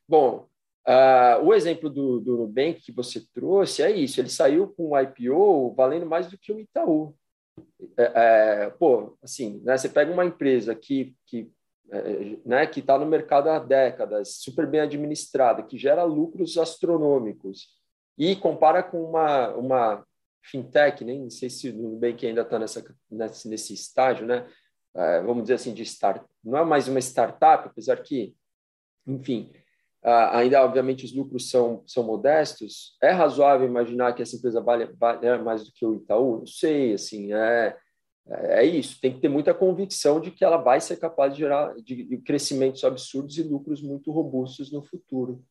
[0.09, 0.49] Bom,
[0.89, 4.99] uh, o exemplo do, do Nubank que você trouxe é isso, ele saiu com o
[4.99, 7.15] IPO valendo mais do que o Itaú.
[7.95, 11.53] É, é, pô, assim, né, você pega uma empresa que, que
[11.93, 17.69] é, né, que está no mercado há décadas, super bem administrada, que gera lucros astronômicos,
[18.17, 20.07] e compara com uma, uma
[20.45, 24.47] fintech, nem sei se o Nubank ainda está nesse, nesse estágio, né?
[24.95, 28.33] É, vamos dizer assim, de start, não é mais uma startup, apesar que,
[29.07, 29.53] enfim,
[30.05, 32.97] ainda obviamente os lucros são, são modestos.
[33.03, 36.39] É razoável imaginar que essa empresa vale, vale mais do que o Itaú?
[36.39, 37.77] Não sei, assim, é,
[38.29, 41.41] é, é isso, tem que ter muita convicção de que ela vai ser capaz de
[41.41, 45.43] gerar de, de crescimentos absurdos e lucros muito robustos no futuro.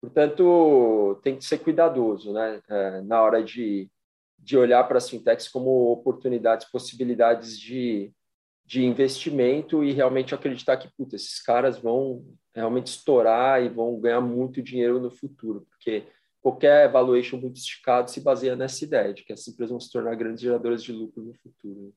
[0.00, 3.88] Portanto, tem que ser cuidadoso né, é, na hora de,
[4.42, 8.12] de olhar para as fintechs como oportunidades, possibilidades de,
[8.64, 12.24] de investimento e realmente acreditar que puta, esses caras vão
[12.54, 16.04] realmente estourar e vão ganhar muito dinheiro no futuro, porque
[16.40, 20.16] qualquer valuation muito esticado se baseia nessa ideia de que essas empresas vão se tornar
[20.16, 21.94] grandes geradoras de lucro no futuro.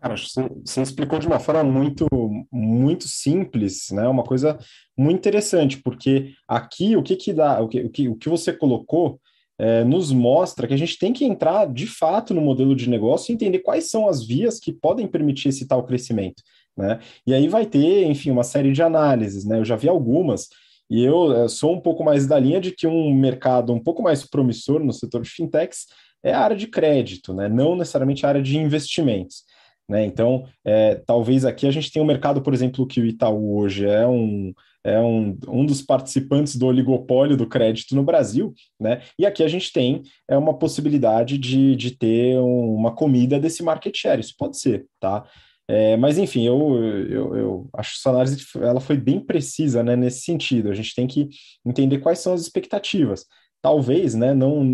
[0.00, 2.06] Cara, você explicou de uma forma muito,
[2.52, 4.06] muito simples, né?
[4.06, 4.58] Uma coisa
[4.96, 8.52] muito interessante, porque aqui o que que dá, o que, o que, o que você
[8.52, 9.18] colocou
[9.58, 13.30] é, nos mostra que a gente tem que entrar de fato no modelo de negócio
[13.30, 16.42] e entender quais são as vias que podem permitir esse tal crescimento,
[16.76, 16.98] né?
[17.26, 19.58] E aí vai ter, enfim, uma série de análises, né?
[19.58, 20.48] Eu já vi algumas
[20.90, 24.02] e eu, eu sou um pouco mais da linha de que um mercado um pouco
[24.02, 25.86] mais promissor no setor de fintechs
[26.22, 27.48] é a área de crédito, né?
[27.48, 29.44] Não necessariamente a área de investimentos.
[29.88, 30.04] Né?
[30.06, 33.86] Então, é, talvez aqui a gente tenha um mercado, por exemplo, que o Itaú hoje
[33.86, 34.52] é um,
[34.84, 39.02] é um, um dos participantes do oligopólio do crédito no Brasil, né?
[39.18, 43.96] E aqui a gente tem é uma possibilidade de, de ter uma comida desse market
[43.96, 45.24] share, isso pode ser, tá?
[45.66, 46.76] É, mas enfim, eu,
[47.08, 50.70] eu, eu acho que sua análise ela foi bem precisa né, nesse sentido.
[50.70, 51.28] A gente tem que
[51.64, 53.24] entender quais são as expectativas.
[53.62, 54.34] Talvez, né?
[54.34, 54.72] Não,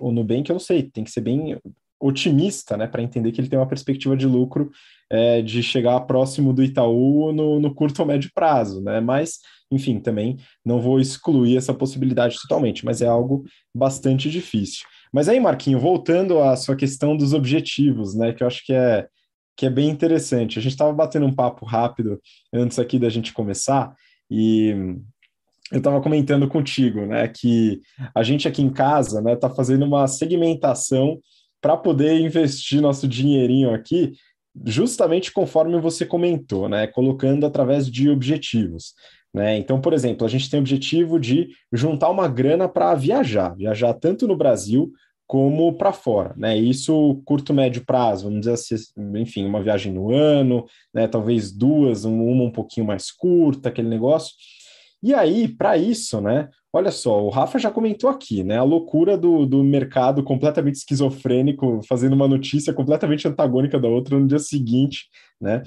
[0.00, 1.58] o Nubank eu sei, tem que ser bem
[2.00, 4.70] otimista, né, para entender que ele tem uma perspectiva de lucro
[5.10, 9.00] é, de chegar próximo do Itaú no, no, curto ou médio prazo, né?
[9.00, 14.86] Mas, enfim, também não vou excluir essa possibilidade totalmente, mas é algo bastante difícil.
[15.12, 19.06] Mas aí, Marquinho, voltando à sua questão dos objetivos, né, que eu acho que é
[19.56, 20.58] que é bem interessante.
[20.58, 22.18] A gente estava batendo um papo rápido
[22.50, 23.94] antes aqui da gente começar
[24.30, 24.70] e
[25.70, 27.82] eu estava comentando contigo, né, que
[28.14, 31.20] a gente aqui em casa, né, está fazendo uma segmentação
[31.60, 34.12] para poder investir nosso dinheirinho aqui,
[34.64, 36.86] justamente conforme você comentou, né?
[36.86, 38.94] Colocando através de objetivos.
[39.32, 39.58] Né?
[39.58, 43.94] Então, por exemplo, a gente tem o objetivo de juntar uma grana para viajar, viajar
[43.94, 44.92] tanto no Brasil
[45.24, 46.56] como para fora, né?
[46.56, 48.74] Isso curto médio prazo, vamos dizer assim,
[49.14, 51.06] enfim, uma viagem no ano, né?
[51.06, 54.34] Talvez duas, uma um pouquinho mais curta, aquele negócio.
[55.00, 58.58] E aí, para isso, né, olha só, o Rafa já comentou aqui, né?
[58.58, 64.26] A loucura do, do mercado completamente esquizofrênico, fazendo uma notícia completamente antagônica da outra no
[64.26, 65.08] dia seguinte,
[65.40, 65.62] né?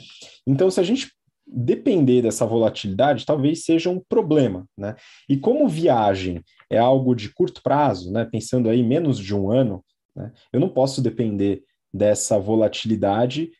[0.47, 1.11] Então, se a gente
[1.45, 4.95] depender dessa volatilidade, talvez seja um problema, né?
[5.27, 8.25] E como viagem é algo de curto prazo, né?
[8.25, 9.83] Pensando aí menos de um ano,
[10.15, 10.31] né?
[10.51, 11.63] Eu não posso depender
[11.93, 13.51] dessa volatilidade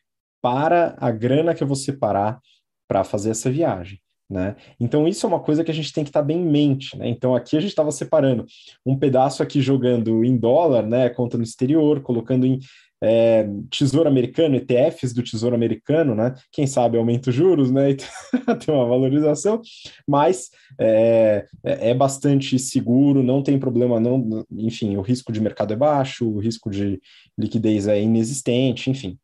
[0.42, 2.40] para a grana que eu vou separar
[2.88, 3.98] para fazer essa viagem.
[4.28, 4.56] Né?
[4.80, 6.96] Então, isso é uma coisa que a gente tem que estar tá bem em mente.
[6.96, 7.08] Né?
[7.08, 8.44] Então, aqui a gente estava separando
[8.84, 11.08] um pedaço aqui jogando em dólar, né?
[11.10, 12.58] conta no exterior, colocando em
[13.04, 16.34] é, tesouro americano, ETFs do tesouro americano, né?
[16.50, 17.90] Quem sabe aumenta os juros, né?
[17.94, 19.60] E tem uma valorização,
[20.08, 24.44] mas é, é, é, bastante seguro, não tem problema, não.
[24.50, 26.98] Enfim, o risco de mercado é baixo, o risco de
[27.38, 29.18] liquidez é inexistente, enfim.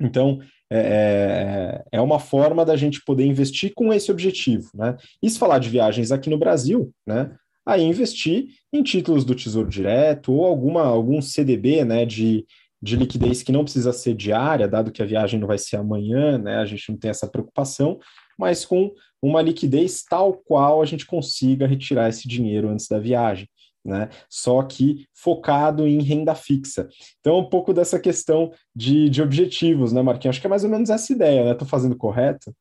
[0.00, 0.38] Então,
[0.74, 4.96] é, é, é uma forma da gente poder investir com esse objetivo, né?
[5.22, 7.34] E se falar de viagens aqui no Brasil, né?
[7.66, 12.06] Aí investir em títulos do Tesouro Direto ou alguma algum CDB, né?
[12.06, 12.46] De,
[12.80, 16.38] de liquidez que não precisa ser diária, dado que a viagem não vai ser amanhã,
[16.38, 16.56] né?
[16.56, 17.98] A gente não tem essa preocupação,
[18.38, 23.46] mas com uma liquidez tal qual a gente consiga retirar esse dinheiro antes da viagem
[23.84, 24.08] né?
[24.28, 26.88] Só que focado em renda fixa.
[27.20, 30.34] Então, um pouco dessa questão de, de objetivos, né, Marquinhos?
[30.34, 31.52] Acho que é mais ou menos essa ideia, né?
[31.52, 32.54] Estou fazendo correto?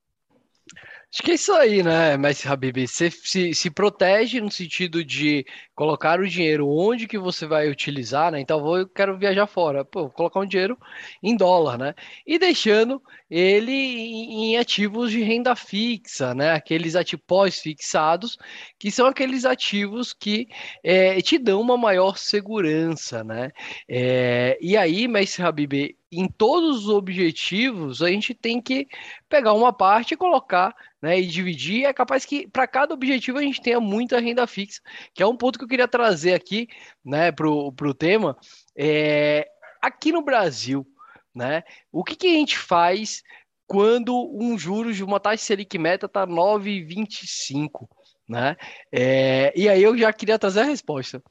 [1.14, 2.88] Acho que é isso aí, né, Messi Habib?
[2.88, 5.46] Você se, se protege no sentido de
[5.76, 8.40] colocar o dinheiro onde que você vai utilizar, né?
[8.40, 10.78] Então, vou, eu quero viajar fora, pô, colocar um dinheiro
[11.22, 11.94] em dólar, né?
[12.26, 16.54] E deixando ele em, ativos de renda fixa, né?
[16.54, 18.38] Aqueles ativos pós-fixados,
[18.80, 20.48] que são aqueles ativos que
[20.82, 23.52] é, te dão uma maior segurança, né?
[23.88, 28.88] É, e aí, Messi Habib, em todos os objetivos, a gente tem que
[29.30, 31.86] pegar uma parte e colocar né, e dividir.
[31.86, 34.82] É capaz que para cada objetivo a gente tenha muita renda fixa,
[35.14, 36.68] que é um ponto que eu queria trazer aqui
[37.04, 38.38] né, para o tema.
[38.76, 39.48] É,
[39.82, 40.86] aqui no Brasil,
[41.34, 43.24] né, o que, que a gente faz
[43.66, 47.88] quando um juros de uma taxa Selic meta está 9,25?
[48.28, 48.58] Né?
[48.92, 51.24] É, e aí eu já queria trazer a resposta.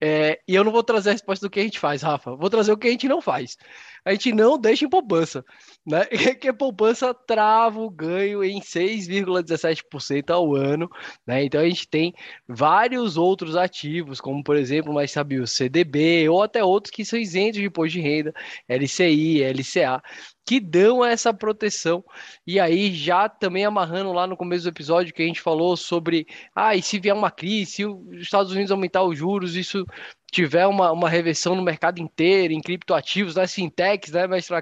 [0.00, 2.36] É, e eu não vou trazer a resposta do que a gente faz, Rafa.
[2.36, 3.56] Vou trazer o que a gente não faz.
[4.04, 5.44] A gente não deixa em poupança,
[5.84, 6.04] né?
[6.40, 10.88] Que poupança trava o ganho em 6,17% ao ano,
[11.26, 11.44] né?
[11.44, 12.14] Então a gente tem
[12.46, 17.18] vários outros ativos, como por exemplo, mais sabe o CDB ou até outros que são
[17.18, 18.34] isentos de imposto de renda,
[18.68, 20.02] LCI, LCA,
[20.46, 22.04] que dão essa proteção.
[22.46, 26.26] E aí, já também amarrando lá no começo do episódio que a gente falou sobre,
[26.54, 29.84] ah, e se vier uma crise, se os Estados Unidos aumentar os juros, isso
[30.30, 34.56] tiver uma, uma reversão no mercado inteiro, em criptoativos, nas fintechs, né, mestre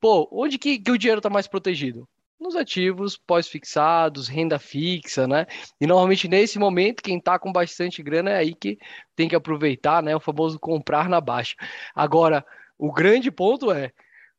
[0.00, 2.08] Pô, onde que, que o dinheiro está mais protegido?
[2.42, 5.46] nos ativos pós-fixados, renda fixa, né?
[5.80, 8.78] E normalmente nesse momento, quem está com bastante grana é aí que
[9.14, 10.14] tem que aproveitar, né?
[10.14, 11.54] O famoso comprar na baixa.
[11.94, 12.44] Agora,
[12.76, 13.92] o grande ponto é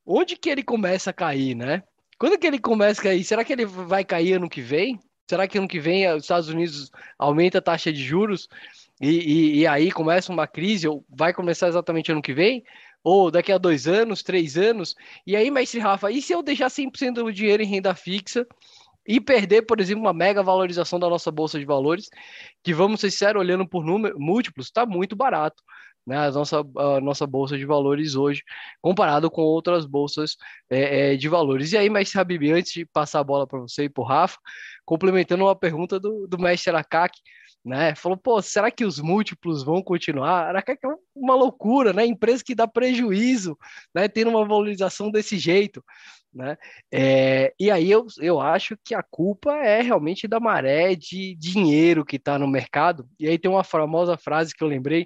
[0.05, 1.81] onde que ele começa a cair, né?
[2.17, 3.23] Quando que ele começa a cair?
[3.23, 4.99] Será que ele vai cair ano que vem?
[5.29, 8.47] Será que ano que vem os Estados Unidos aumenta a taxa de juros
[9.01, 10.87] e, e, e aí começa uma crise?
[10.87, 12.63] Ou vai começar exatamente ano que vem?
[13.03, 14.95] Ou daqui a dois anos, três anos?
[15.27, 18.45] E aí, mestre Rafa, e se eu deixar 100% do dinheiro em renda fixa
[19.05, 22.09] e perder, por exemplo, uma mega valorização da nossa bolsa de valores,
[22.63, 25.61] que vamos ser sinceros, olhando por número, múltiplos, está muito barato
[26.05, 28.43] né, a, nossa, a nossa bolsa de valores hoje,
[28.81, 30.35] comparado com outras bolsas
[30.69, 31.71] é, é, de valores.
[31.71, 34.37] E aí, mestre Habib, antes de passar a bola para você e para o Rafa,
[34.85, 37.19] complementando uma pergunta do, do mestre Akaki,
[37.63, 37.95] né?
[37.95, 40.53] Falou, pô, será que os múltiplos vão continuar?
[40.55, 40.75] É
[41.15, 42.05] uma loucura, né?
[42.05, 43.57] Empresa que dá prejuízo,
[43.95, 44.07] né?
[44.07, 45.83] Tendo uma valorização desse jeito,
[46.33, 46.57] né?
[46.91, 52.03] É, e aí eu, eu acho que a culpa é realmente da maré de dinheiro
[52.03, 53.07] que está no mercado.
[53.19, 55.05] E aí tem uma famosa frase que eu lembrei,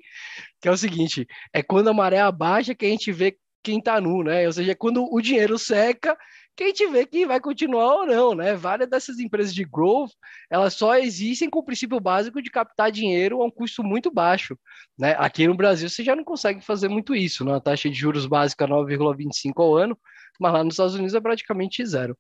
[0.61, 3.99] que é o seguinte: é quando a maré abaixa que a gente vê quem está
[3.99, 4.47] nu, né?
[4.47, 6.17] Ou seja, é quando o dinheiro seca
[6.57, 8.55] que a gente vê que vai continuar ou não, né?
[8.55, 10.09] Várias dessas empresas de growth,
[10.49, 14.57] elas só existem com o princípio básico de captar dinheiro a um custo muito baixo,
[14.97, 15.15] né?
[15.19, 17.53] Aqui no Brasil você já não consegue fazer muito isso, né?
[17.53, 19.95] A taxa de juros básica 9,25 ao ano,
[20.39, 22.17] mas lá nos Estados Unidos é praticamente zero.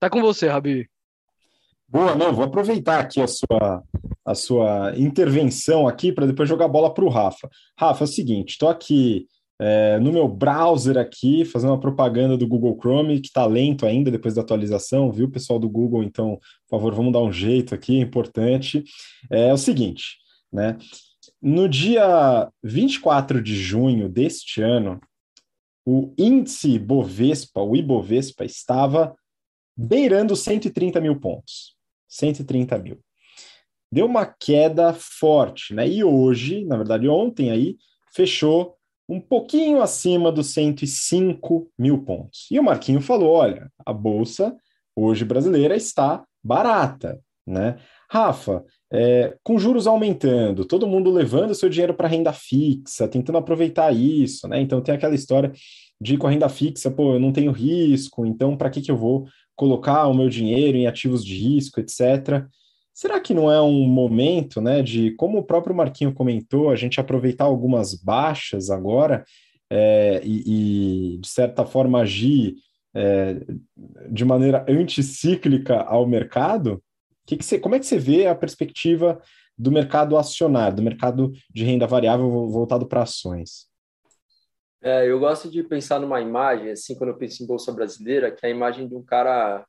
[0.00, 0.88] Tá com você, Rabi.
[1.86, 3.82] Boa, não, vou aproveitar aqui a sua,
[4.24, 7.50] a sua intervenção aqui para depois jogar a bola para o Rafa.
[7.78, 9.26] Rafa, é o seguinte, estou aqui
[9.60, 14.10] é, no meu browser aqui, fazendo uma propaganda do Google Chrome, que está lento ainda
[14.10, 16.02] depois da atualização, viu, pessoal do Google?
[16.02, 16.38] Então,
[16.68, 18.84] por favor, vamos dar um jeito aqui, é importante.
[19.30, 20.18] É, é o seguinte,
[20.52, 20.76] né?
[21.40, 25.00] No dia 24 de junho deste ano,
[25.86, 29.14] o índice Bovespa, o Ibovespa, estava
[29.76, 31.74] beirando 130 mil pontos.
[32.08, 32.98] 130 mil.
[33.90, 35.86] deu uma queda forte, né?
[35.88, 37.76] E hoje, na verdade, ontem aí,
[38.12, 38.76] fechou
[39.08, 42.46] um pouquinho acima dos 105 mil pontos.
[42.50, 44.56] E o Marquinho falou: olha, a bolsa
[44.96, 47.76] hoje brasileira está barata, né?
[48.10, 53.92] Rafa, é, com juros aumentando, todo mundo levando seu dinheiro para renda fixa, tentando aproveitar
[53.92, 54.60] isso, né?
[54.60, 55.52] Então tem aquela história
[56.00, 58.96] de com a renda fixa, pô, eu não tenho risco, então para que, que eu
[58.96, 59.26] vou
[59.56, 62.46] colocar o meu dinheiro em ativos de risco, etc.
[62.94, 67.00] Será que não é um momento, né, de, como o próprio Marquinho comentou, a gente
[67.00, 69.24] aproveitar algumas baixas agora
[69.68, 72.54] é, e, e, de certa forma, agir
[72.94, 73.40] é,
[74.08, 76.80] de maneira anticíclica ao mercado?
[77.26, 79.20] Que que você, como é que você vê a perspectiva
[79.58, 83.66] do mercado acionário, do mercado de renda variável voltado para ações?
[84.80, 88.46] É, eu gosto de pensar numa imagem, assim, quando eu penso em Bolsa Brasileira, que
[88.46, 89.66] é a imagem de um cara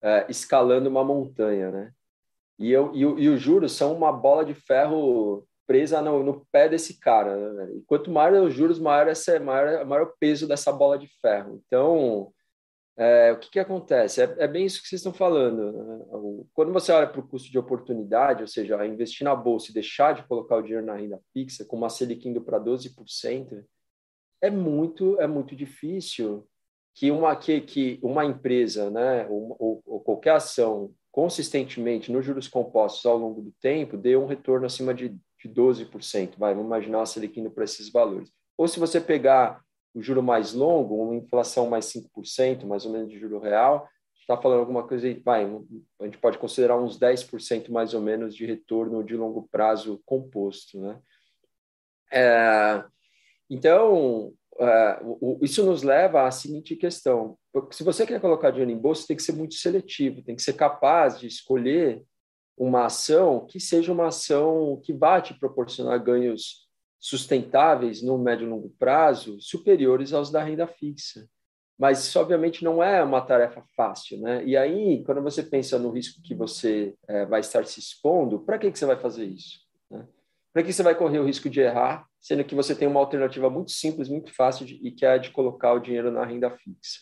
[0.00, 1.92] é, escalando uma montanha, né?
[2.58, 6.68] E, eu, e, e os juros são uma bola de ferro presa no, no pé
[6.68, 7.52] desse cara.
[7.52, 7.76] Né?
[7.76, 11.62] E quanto maior os juros, maior, essa, maior, maior o peso dessa bola de ferro.
[11.66, 12.32] Então,
[12.96, 14.22] é, o que, que acontece?
[14.22, 15.72] É, é, bem isso que vocês estão falando.
[15.72, 16.44] Né?
[16.52, 20.14] Quando você olha para o custo de oportunidade, ou seja, investir na bolsa e deixar
[20.14, 23.64] de colocar o dinheiro na renda fixa, com uma Selic indo para 12%,
[24.40, 26.46] é muito, é muito difícil
[26.94, 32.48] que uma, que, que uma empresa, né, ou, ou, ou qualquer ação consistentemente nos juros
[32.48, 36.36] compostos ao longo do tempo dê um retorno acima de, de 12%.
[36.36, 38.32] Vai, vamos imaginar a Selic indo para esses valores.
[38.58, 39.62] Ou se você pegar
[39.94, 43.88] o juro mais longo, uma inflação mais 5%, mais ou menos de juro real,
[44.18, 45.44] está falando alguma coisa aí, vai,
[46.00, 50.80] a gente pode considerar uns 10% mais ou menos de retorno de longo prazo composto,
[50.80, 50.98] né?
[52.12, 52.84] É,
[53.48, 57.36] então, uh, isso nos leva à seguinte questão:
[57.70, 60.54] se você quer colocar dinheiro em bolsa, tem que ser muito seletivo, tem que ser
[60.54, 62.02] capaz de escolher
[62.56, 66.68] uma ação que seja uma ação que vá te proporcionar ganhos
[67.00, 71.28] sustentáveis no médio e longo prazo superiores aos da renda fixa.
[71.76, 74.44] Mas isso, obviamente, não é uma tarefa fácil, né?
[74.44, 78.58] E aí, quando você pensa no risco que você é, vai estar se expondo, para
[78.58, 79.58] que, que você vai fazer isso?
[79.90, 80.06] Né?
[80.52, 83.50] Para que você vai correr o risco de errar sendo que você tem uma alternativa
[83.50, 86.50] muito simples, muito fácil de, e que é a de colocar o dinheiro na renda
[86.50, 87.00] fixa.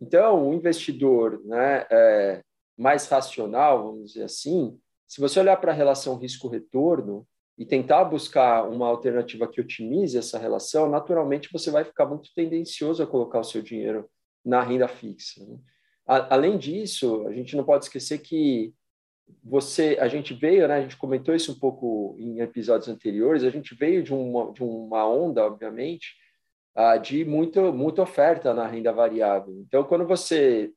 [0.00, 2.42] Então, o investidor né, é,
[2.74, 7.28] mais racional, vamos dizer assim, se você olhar para a relação risco-retorno
[7.58, 13.02] e tentar buscar uma alternativa que otimize essa relação, naturalmente você vai ficar muito tendencioso
[13.02, 14.08] a colocar o seu dinheiro
[14.42, 15.44] na renda fixa.
[15.44, 15.58] Né?
[16.06, 18.72] Além disso, a gente não pode esquecer que
[19.42, 23.50] você, a gente veio, né, a gente comentou isso um pouco em episódios anteriores, a
[23.50, 26.14] gente veio de uma, de uma onda, obviamente,
[26.76, 29.54] uh, de muita, muita oferta na renda variável.
[29.60, 30.72] Então, quando você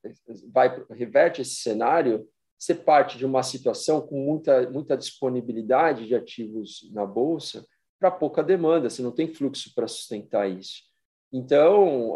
[0.52, 2.28] vai reverte esse cenário,
[2.58, 7.66] você parte de uma situação com muita, muita disponibilidade de ativos na bolsa
[8.00, 10.91] para pouca demanda, você não tem fluxo para sustentar isso.
[11.34, 12.16] Então,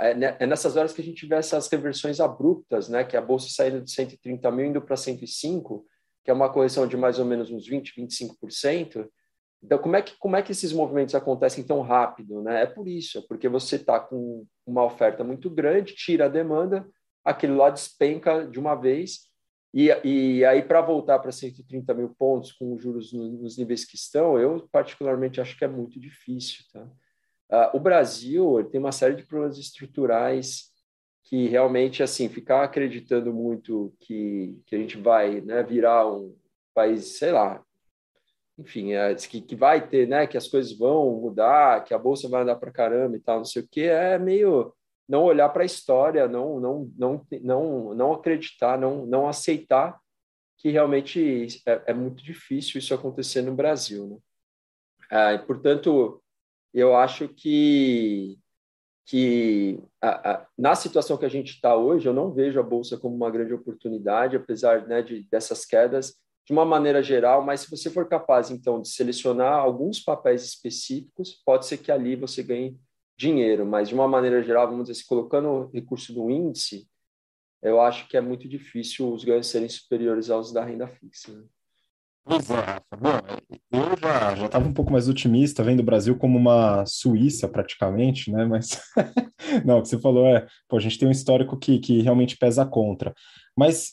[0.00, 3.04] é, é, nessas horas que a gente vê essas reversões abruptas, né?
[3.04, 5.86] Que a bolsa saindo de 130 mil indo para 105,
[6.24, 9.08] que é uma correção de mais ou menos uns 20, 25%.
[9.62, 12.42] Então, como é que, como é que esses movimentos acontecem tão rápido?
[12.42, 12.62] Né?
[12.62, 16.86] É por isso, é porque você está com uma oferta muito grande, tira a demanda,
[17.24, 19.30] aquele lá despenca de uma vez,
[19.72, 23.96] e, e aí para voltar para 130 mil pontos com os juros nos níveis que
[23.96, 26.64] estão, eu particularmente acho que é muito difícil.
[26.72, 26.86] Tá?
[27.50, 30.72] Uh, o Brasil tem uma série de problemas estruturais
[31.22, 36.36] que realmente, assim, ficar acreditando muito que, que a gente vai né, virar um
[36.72, 37.62] país, sei lá,
[38.58, 42.28] enfim, é, que, que vai ter, né, que as coisas vão mudar, que a bolsa
[42.28, 44.72] vai andar para caramba e tal, não sei o que, é meio
[45.08, 49.98] não olhar para a história, não, não, não, não, não acreditar, não, não aceitar
[50.58, 54.16] que realmente é, é muito difícil isso acontecer no Brasil, né?
[55.10, 56.20] Ah, portanto,
[56.72, 58.38] eu acho que,
[59.06, 62.98] que a, a, na situação que a gente está hoje, eu não vejo a Bolsa
[62.98, 66.14] como uma grande oportunidade, apesar né, de, dessas quedas,
[66.46, 71.42] de uma maneira geral, mas se você for capaz, então, de selecionar alguns papéis específicos,
[71.44, 72.78] pode ser que ali você ganhe
[73.18, 76.88] dinheiro, mas de uma maneira geral, vamos dizer, se colocando o recurso do índice,
[77.62, 81.32] eu acho que é muito difícil os ganhos serem superiores aos da renda fixa.
[81.32, 81.44] Né?
[82.28, 82.84] Exato.
[82.98, 83.20] Bom,
[83.70, 83.96] eu
[84.36, 88.44] já estava um pouco mais otimista, vendo o Brasil como uma Suíça praticamente, né?
[88.44, 88.80] Mas
[89.64, 92.36] não, o que você falou é, pô, a gente tem um histórico que, que realmente
[92.36, 93.14] pesa contra.
[93.56, 93.92] Mas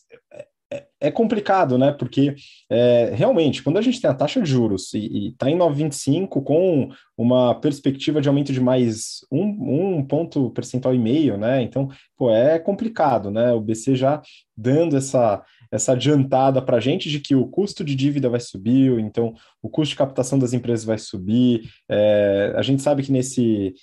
[0.73, 1.91] é, é complicado, né?
[1.91, 2.33] Porque
[2.69, 6.89] é, realmente, quando a gente tem a taxa de juros e está em 9,25 com
[7.15, 11.61] uma perspectiva de aumento de mais um, um ponto percentual e meio, né?
[11.61, 13.51] Então, pô, é complicado, né?
[13.53, 14.21] O BC já
[14.57, 15.43] dando essa
[15.73, 19.67] essa adiantada para a gente de que o custo de dívida vai subir, então o
[19.67, 21.63] custo de captação das empresas vai subir.
[21.89, 23.73] É, a gente sabe que nesse,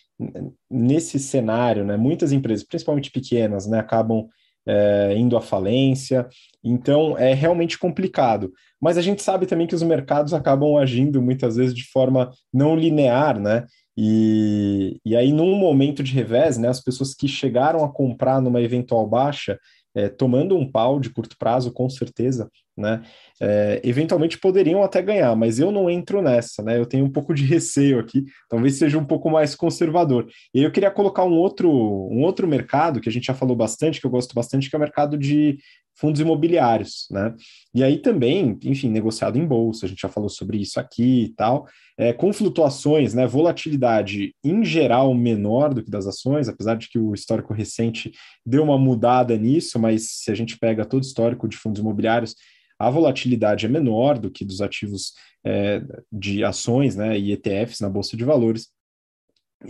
[0.70, 4.28] nesse cenário, né, muitas empresas, principalmente pequenas, né, acabam
[4.64, 6.28] é, indo à falência,
[6.62, 8.52] então é realmente complicado.
[8.80, 12.76] Mas a gente sabe também que os mercados acabam agindo muitas vezes de forma não
[12.76, 13.66] linear, né?
[13.96, 18.62] E, e aí, num momento de revés, né, as pessoas que chegaram a comprar numa
[18.62, 19.58] eventual baixa,
[19.94, 22.50] é, tomando um pau de curto prazo, com certeza,
[22.80, 23.02] né?
[23.40, 26.78] É, eventualmente poderiam até ganhar, mas eu não entro nessa, né?
[26.78, 30.26] Eu tenho um pouco de receio aqui, talvez seja um pouco mais conservador.
[30.54, 34.00] E eu queria colocar um outro, um outro mercado que a gente já falou bastante,
[34.00, 35.58] que eu gosto bastante, que é o mercado de
[36.00, 37.34] fundos imobiliários, né?
[37.74, 41.28] E aí também, enfim, negociado em bolsa, a gente já falou sobre isso aqui e
[41.34, 41.66] tal,
[41.98, 43.26] é, com flutuações, né?
[43.26, 48.12] Volatilidade em geral menor do que das ações, apesar de que o histórico recente
[48.44, 52.34] deu uma mudada nisso, mas se a gente pega todo o histórico de fundos imobiliários,
[52.80, 55.12] a volatilidade é menor do que dos ativos
[55.44, 58.68] é, de ações né, e ETFs na Bolsa de Valores.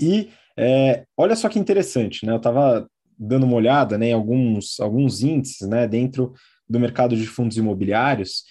[0.01, 2.33] E é, olha só que interessante, né?
[2.33, 2.89] Eu estava
[3.19, 6.33] dando uma olhada né, em alguns, alguns índices né, dentro
[6.69, 8.45] do mercado de fundos imobiliários,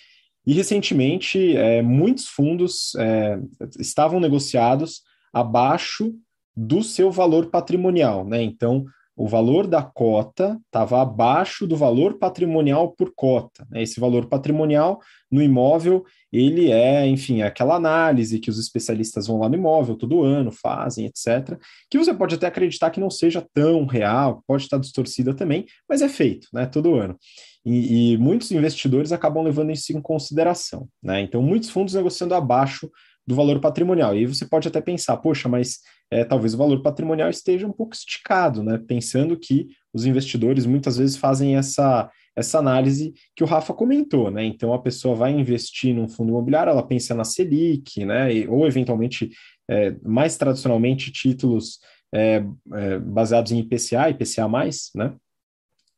[0.45, 3.39] e recentemente é, muitos fundos é,
[3.79, 6.13] estavam negociados abaixo
[6.55, 8.41] do seu valor patrimonial, né?
[8.41, 8.85] Então,
[9.19, 13.67] o valor da cota estava abaixo do valor patrimonial por cota.
[13.69, 13.83] Né?
[13.83, 19.39] Esse valor patrimonial no imóvel, ele é, enfim, é aquela análise que os especialistas vão
[19.39, 21.59] lá no imóvel todo ano, fazem, etc.,
[21.91, 26.01] que você pode até acreditar que não seja tão real, pode estar distorcida também, mas
[26.01, 27.17] é feito, né, todo ano.
[27.65, 31.19] E, e muitos investidores acabam levando isso em consideração, né?
[31.19, 32.89] Então, muitos fundos negociando abaixo
[33.29, 34.15] do valor patrimonial.
[34.15, 37.71] E aí você pode até pensar, poxa, mas é, talvez o valor patrimonial esteja um
[37.71, 38.81] pouco esticado, né?
[38.87, 44.43] Pensando que os investidores muitas vezes fazem essa, essa análise que o Rafa comentou, né?
[44.43, 48.33] Então a pessoa vai investir num fundo imobiliário, ela pensa na Selic, né?
[48.33, 49.29] E, ou eventualmente,
[49.69, 51.77] é, mais tradicionalmente, títulos
[52.11, 54.47] é, é baseados em IPCA, IPCA,
[54.95, 55.13] né?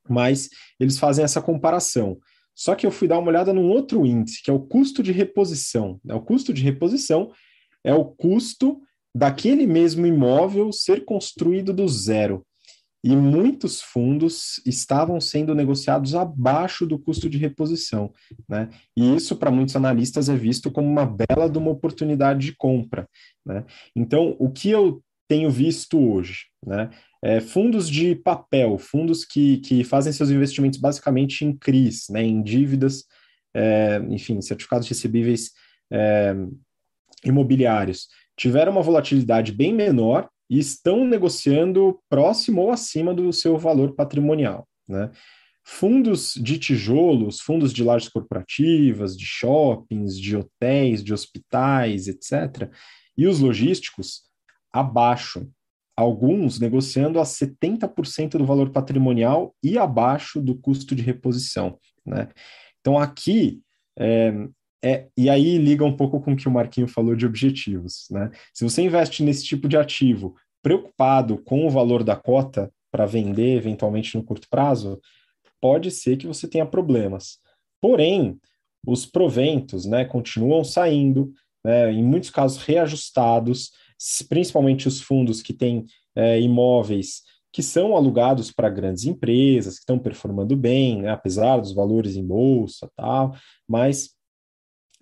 [0.09, 2.17] Mas eles fazem essa comparação.
[2.61, 5.11] Só que eu fui dar uma olhada num outro índice, que é o custo de
[5.11, 5.99] reposição.
[6.05, 6.13] Né?
[6.13, 7.31] O custo de reposição
[7.83, 8.79] é o custo
[9.15, 12.45] daquele mesmo imóvel ser construído do zero.
[13.03, 18.13] E muitos fundos estavam sendo negociados abaixo do custo de reposição.
[18.47, 18.69] Né?
[18.95, 23.09] E isso, para muitos analistas, é visto como uma bela de uma oportunidade de compra.
[23.43, 23.65] Né?
[23.95, 26.45] Então, o que eu tenho visto hoje?
[26.63, 26.91] Né?
[27.23, 32.41] É, fundos de papel, fundos que, que fazem seus investimentos basicamente em CRIs, né, em
[32.41, 33.05] dívidas,
[33.53, 35.51] é, enfim, certificados recebíveis
[35.91, 36.33] é,
[37.23, 43.93] imobiliários, tiveram uma volatilidade bem menor e estão negociando próximo ou acima do seu valor
[43.93, 44.67] patrimonial.
[44.87, 45.11] Né?
[45.63, 52.69] Fundos de tijolos, fundos de lajes corporativas, de shoppings, de hotéis, de hospitais, etc.,
[53.17, 54.23] e os logísticos
[54.73, 55.47] abaixo
[56.01, 61.77] alguns negociando a 70% do valor patrimonial e abaixo do custo de reposição.
[62.05, 62.29] Né?
[62.79, 63.61] Então, aqui,
[63.97, 64.33] é,
[64.83, 68.07] é, e aí liga um pouco com o que o Marquinho falou de objetivos.
[68.09, 68.31] Né?
[68.53, 73.55] Se você investe nesse tipo de ativo preocupado com o valor da cota para vender
[73.55, 74.99] eventualmente no curto prazo,
[75.59, 77.37] pode ser que você tenha problemas.
[77.79, 78.39] Porém,
[78.85, 81.33] os proventos né, continuam saindo,
[81.63, 83.71] né, em muitos casos reajustados,
[84.27, 85.85] principalmente os fundos que têm
[86.15, 87.21] é, imóveis
[87.53, 92.25] que são alugados para grandes empresas, que estão performando bem, né, apesar dos valores em
[92.25, 93.35] bolsa tal,
[93.67, 94.11] mas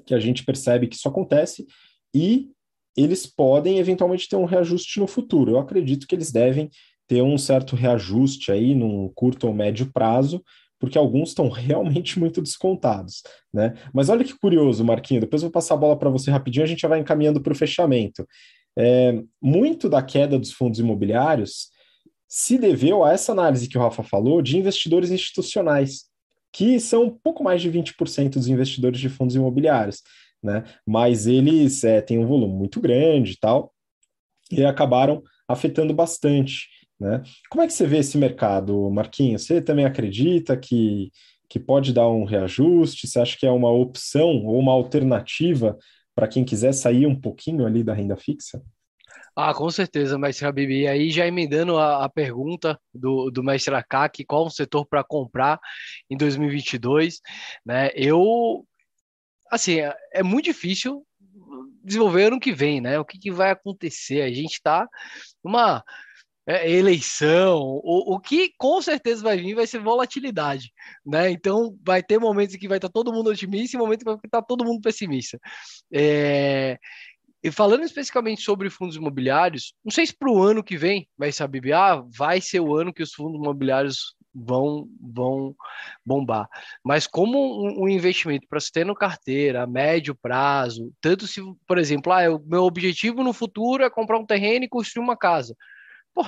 [0.06, 1.68] que a gente percebe que isso acontece
[2.14, 2.50] e
[2.98, 5.52] eles podem eventualmente ter um reajuste no futuro.
[5.52, 6.70] Eu acredito que eles devem
[7.08, 10.44] ter um certo reajuste aí num curto ou médio prazo,
[10.80, 13.22] porque alguns estão realmente muito descontados,
[13.54, 13.74] né?
[13.94, 16.68] Mas olha que curioso, Marquinho, depois eu vou passar a bola para você rapidinho, a
[16.68, 18.28] gente já vai encaminhando para o fechamento.
[18.82, 21.68] É, muito da queda dos fundos imobiliários
[22.30, 26.06] se deveu a essa análise que o Rafa falou de investidores institucionais,
[26.54, 30.02] que são um pouco mais de 20% dos investidores de fundos imobiliários,
[30.42, 30.64] né?
[30.88, 33.74] Mas eles é, têm um volume muito grande e tal,
[34.50, 36.68] e acabaram afetando bastante.
[37.00, 37.22] Né?
[37.50, 39.46] Como é que você vê esse mercado, Marquinhos?
[39.46, 41.12] Você também acredita que,
[41.50, 43.08] que pode dar um reajuste?
[43.08, 45.78] Você acha que é uma opção ou uma alternativa
[46.20, 48.62] para quem quiser sair um pouquinho ali da renda fixa?
[49.34, 50.70] Ah, com certeza, mestre Habib.
[50.70, 55.02] E aí, já emendando a, a pergunta do, do mestre Akaki, qual o setor para
[55.02, 55.58] comprar
[56.10, 57.22] em 2022,
[57.66, 57.90] né?
[57.96, 58.68] Eu,
[59.50, 61.08] assim, é, é muito difícil
[61.86, 63.00] desenvolver ano que vem, né?
[63.00, 64.22] O que, que vai acontecer?
[64.22, 64.86] A gente está
[65.42, 65.82] numa
[66.50, 70.74] é, eleição, o, o que com certeza vai vir vai ser volatilidade,
[71.06, 71.30] né?
[71.30, 74.12] Então vai ter momentos em que vai estar todo mundo otimista e momentos em que
[74.16, 75.40] vai estar todo mundo pessimista.
[75.94, 76.80] É,
[77.44, 81.32] e falando especificamente sobre fundos imobiliários, não sei se para o ano que vem vai
[81.32, 85.56] saber, ah, vai ser o ano que os fundos imobiliários vão, vão
[86.04, 86.50] bombar.
[86.84, 91.42] Mas como um, um investimento para se ter no carteira, a médio prazo, tanto se,
[91.68, 95.16] por exemplo, ah, o meu objetivo no futuro é comprar um terreno e construir uma
[95.16, 95.56] casa.
[96.14, 96.26] Pô,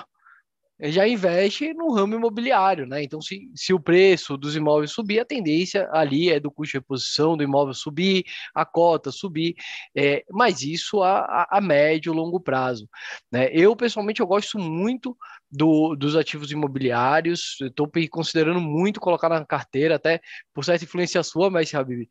[0.84, 3.04] já investe no ramo imobiliário, né?
[3.04, 6.78] Então, se, se o preço dos imóveis subir, a tendência ali é do custo de
[6.78, 8.26] reposição do imóvel subir,
[8.56, 9.56] a cota subir,
[9.96, 12.90] é, mas isso a, a, médio e longo prazo.
[13.32, 13.50] Né?
[13.52, 15.16] Eu, pessoalmente, eu gosto muito
[15.52, 20.22] do, dos ativos imobiliários, estou considerando muito colocar na carteira, até
[20.54, 22.08] por certa influência sua, mas, Habib,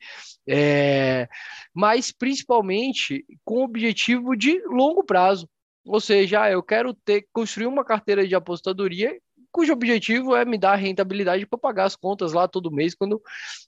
[0.46, 1.28] é,
[1.74, 5.48] mas principalmente com o objetivo de longo prazo.
[5.90, 9.18] Ou seja, ah, eu quero ter construir uma carteira de apostadoria
[9.50, 13.20] cujo objetivo é me dar rentabilidade para pagar as contas lá todo mês quando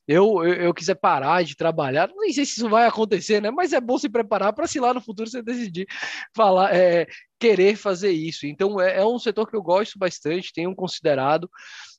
[0.06, 2.08] eu, eu, eu, quiser parar de trabalhar.
[2.08, 3.50] Não sei se isso vai acontecer, né?
[3.50, 5.88] Mas é bom se preparar para se lá no futuro você decidir
[6.36, 7.08] falar, é,
[7.40, 8.46] querer fazer isso.
[8.46, 11.50] Então é, é um setor que eu gosto bastante, tenho considerado.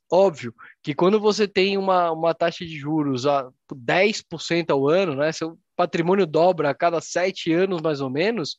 [0.09, 5.34] Óbvio que quando você tem uma, uma taxa de juros a 10% ao ano, né?
[5.34, 8.57] Seu patrimônio dobra a cada sete anos, mais ou menos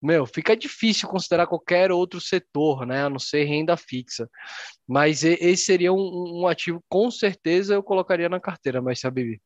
[0.00, 4.28] meu, fica difícil considerar qualquer outro setor, né, a não ser renda fixa.
[4.86, 9.40] Mas esse seria um, um ativo, com certeza eu colocaria na carteira, mas sabe?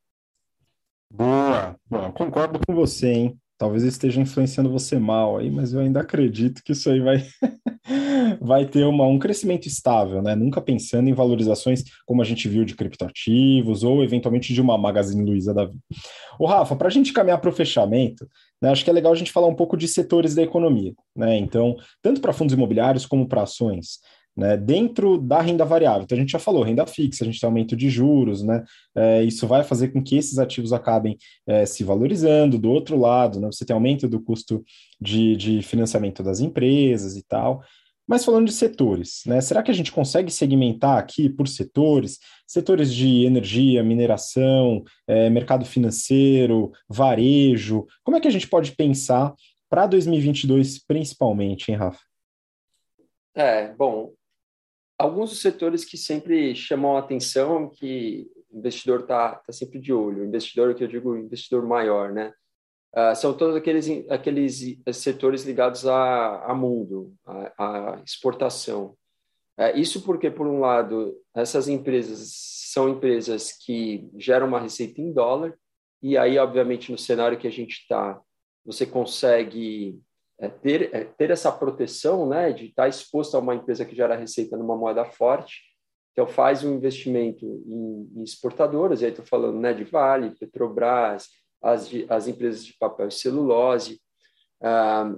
[1.11, 3.39] Boa, Bom, concordo com você, hein?
[3.59, 7.25] Talvez esteja influenciando você mal aí, mas eu ainda acredito que isso aí vai,
[8.41, 10.35] vai ter uma, um crescimento estável, né?
[10.35, 15.25] Nunca pensando em valorizações como a gente viu de criptoativos ou eventualmente de uma Magazine
[15.25, 15.79] Luiza da vida.
[16.41, 18.27] O Rafa, para a gente caminhar para o fechamento,
[18.63, 21.37] né, acho que é legal a gente falar um pouco de setores da economia, né?
[21.37, 23.99] Então, tanto para fundos imobiliários como para ações
[24.37, 26.03] né, dentro da renda variável.
[26.03, 29.23] Então, a gente já falou, renda fixa, a gente tem aumento de juros, né, é,
[29.23, 32.59] isso vai fazer com que esses ativos acabem é, se valorizando.
[32.59, 34.65] Do outro lado, né, você tem aumento do custo
[35.01, 37.63] de, de financiamento das empresas e tal.
[38.13, 42.19] Mas falando de setores, né, será que a gente consegue segmentar aqui por setores?
[42.47, 47.87] Setores de energia, mineração, é, mercado financeiro, varejo.
[48.05, 49.35] Como é que a gente pode pensar
[49.67, 52.01] para 2022, principalmente, hein, Rafa?
[53.35, 54.13] É, bom,
[54.99, 59.91] alguns dos setores que sempre chamam a atenção, que o investidor está tá sempre de
[59.91, 62.31] olho, o investidor que eu digo investidor maior, né?
[62.95, 68.97] Uh, são todos aqueles, aqueles setores ligados a, a mundo, a, a exportação.
[69.59, 72.31] Uh, isso porque, por um lado, essas empresas
[72.73, 75.57] são empresas que geram uma receita em dólar,
[76.03, 78.21] e aí, obviamente, no cenário que a gente está,
[78.65, 80.01] você consegue
[80.39, 84.17] é, ter, é, ter essa proteção né, de estar exposto a uma empresa que gera
[84.17, 85.61] receita numa moeda forte,
[86.13, 91.29] então faz um investimento em, em exportadoras, e aí estou falando né, de Vale, Petrobras,
[91.63, 94.01] as, as empresas de papel e celulose,
[94.63, 95.15] ah,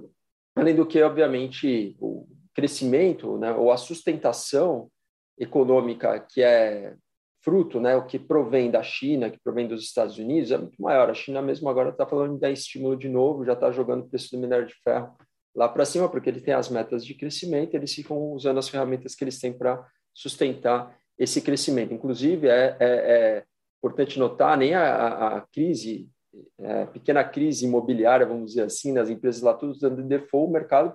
[0.55, 4.89] além do que, obviamente, o crescimento né, ou a sustentação
[5.37, 6.95] econômica que é
[7.43, 11.09] fruto, né, o que provém da China, que provém dos Estados Unidos, é muito maior.
[11.09, 14.09] A China mesmo agora está falando de dar estímulo de novo, já está jogando o
[14.09, 15.15] preço do minério de ferro
[15.55, 19.13] lá para cima, porque ele tem as metas de crescimento, eles ficam usando as ferramentas
[19.13, 21.93] que eles têm para sustentar esse crescimento.
[21.93, 23.43] Inclusive, é, é, é
[23.77, 26.09] importante notar, nem a, a crise,
[26.59, 30.93] é, pequena crise imobiliária, vamos dizer assim, nas empresas lá, tudo dando default, o mercado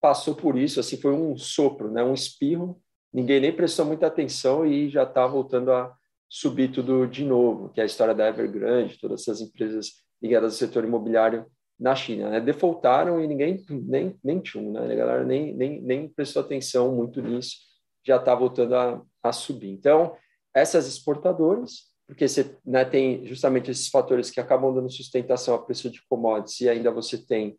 [0.00, 2.80] passou por isso, assim, foi um sopro, né, um espirro,
[3.12, 5.94] ninguém nem prestou muita atenção e já está voltando a
[6.28, 10.58] subir tudo de novo, que é a história da Evergrande, todas essas empresas ligadas ao
[10.58, 11.46] setor imobiliário
[11.78, 12.40] na China, né?
[12.40, 14.80] Defaultaram e ninguém nem nem tchum, né?
[14.80, 17.56] A galera nem, nem, nem prestou atenção muito nisso,
[18.04, 19.70] já está voltando a, a subir.
[19.70, 20.16] Então,
[20.54, 25.90] essas exportadoras, porque você né, tem justamente esses fatores que acabam dando sustentação a preço
[25.90, 27.58] de commodities e ainda você tem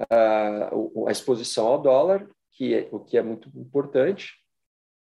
[0.00, 4.32] uh, a exposição ao dólar, que é, o que é muito importante,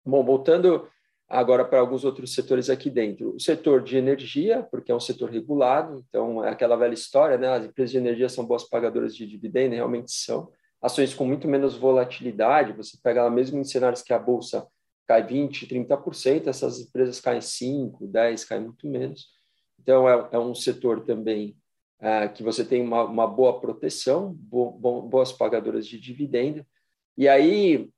[0.07, 0.87] Bom, voltando
[1.27, 3.35] agora para alguns outros setores aqui dentro.
[3.35, 7.49] O setor de energia, porque é um setor regulado, então é aquela velha história, né?
[7.49, 10.51] As empresas de energia são boas pagadoras de dividendo, realmente são.
[10.83, 14.67] Ações com muito menos volatilidade, você pega lá mesmo em cenários que a bolsa
[15.07, 19.29] cai 20, 30%, essas empresas caem 5, 10, caem muito menos.
[19.81, 21.57] Então é, é um setor também
[22.01, 26.65] é, que você tem uma, uma boa proteção, bo, bo, boas pagadoras de dividendo.
[27.17, 27.91] E aí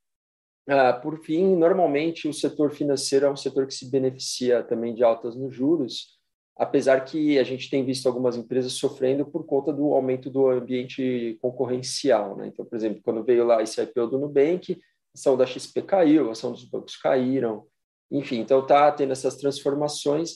[0.68, 5.04] ah, por fim, normalmente o setor financeiro é um setor que se beneficia também de
[5.04, 6.18] altas nos juros,
[6.57, 11.38] apesar que a gente tem visto algumas empresas sofrendo por conta do aumento do ambiente
[11.40, 12.36] concorrencial.
[12.36, 12.48] Né?
[12.48, 14.76] Então, por exemplo, quando veio lá esse IPO do Nubank,
[15.17, 17.67] ação da XP caiu, a ação dos bancos caíram,
[18.11, 20.33] enfim, então está tendo essas transformações,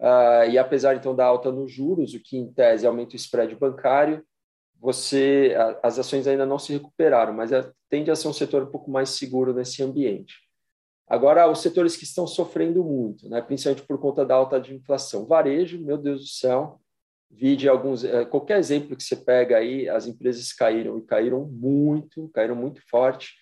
[0.00, 3.54] uh, e apesar então da alta nos juros, o que em tese aumenta o spread
[3.56, 4.22] bancário,
[4.78, 8.64] você a, as ações ainda não se recuperaram, mas a, tende a ser um setor
[8.64, 10.34] um pouco mais seguro nesse ambiente.
[11.08, 15.24] Agora, os setores que estão sofrendo muito, né, principalmente por conta da alta de inflação.
[15.24, 16.80] Varejo, meu Deus do céu,
[17.30, 22.28] vide alguns, eh, qualquer exemplo que você pega aí, as empresas caíram e caíram muito,
[22.34, 23.34] caíram muito forte.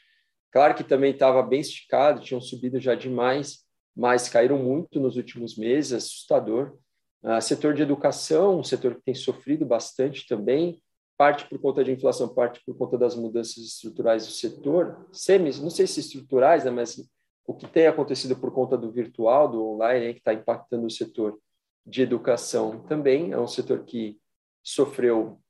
[0.55, 5.59] Claro que também estava bem esticado, tinham subido já demais, mas caíram muito nos últimos
[5.59, 6.79] meses, assustador.
[7.25, 10.81] Uh, setor de educação, um setor que tem sofrido bastante também,
[11.19, 15.71] parte por conta de inflação, parte por conta das mudanças estruturais do setor, semis, não
[15.71, 17.05] sei se estruturais, né, mas
[17.45, 21.37] o que tem acontecido por conta do virtual, do online, que está impactando o setor
[21.85, 24.21] de educação também, é um setor que
[24.63, 25.41] sofreu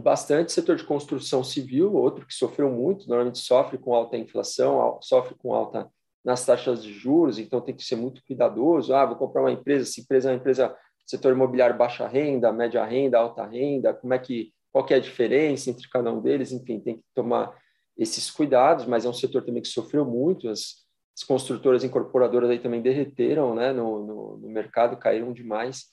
[0.00, 0.52] bastante.
[0.52, 5.54] Setor de construção civil, outro que sofreu muito, normalmente sofre com alta inflação, sofre com
[5.54, 5.90] alta
[6.24, 8.94] nas taxas de juros, então tem que ser muito cuidadoso.
[8.94, 10.76] Ah, vou comprar uma empresa, se empresa é uma empresa
[11.06, 15.00] setor imobiliário baixa renda, média renda, alta renda, como é que qual que é a
[15.00, 16.52] diferença entre cada um deles?
[16.52, 17.52] Enfim, tem que tomar
[17.98, 20.88] esses cuidados, mas é um setor também que sofreu muito, as
[21.20, 25.84] as construtoras incorporadoras aí também derreteram né, no, no, no, mercado, caíram demais.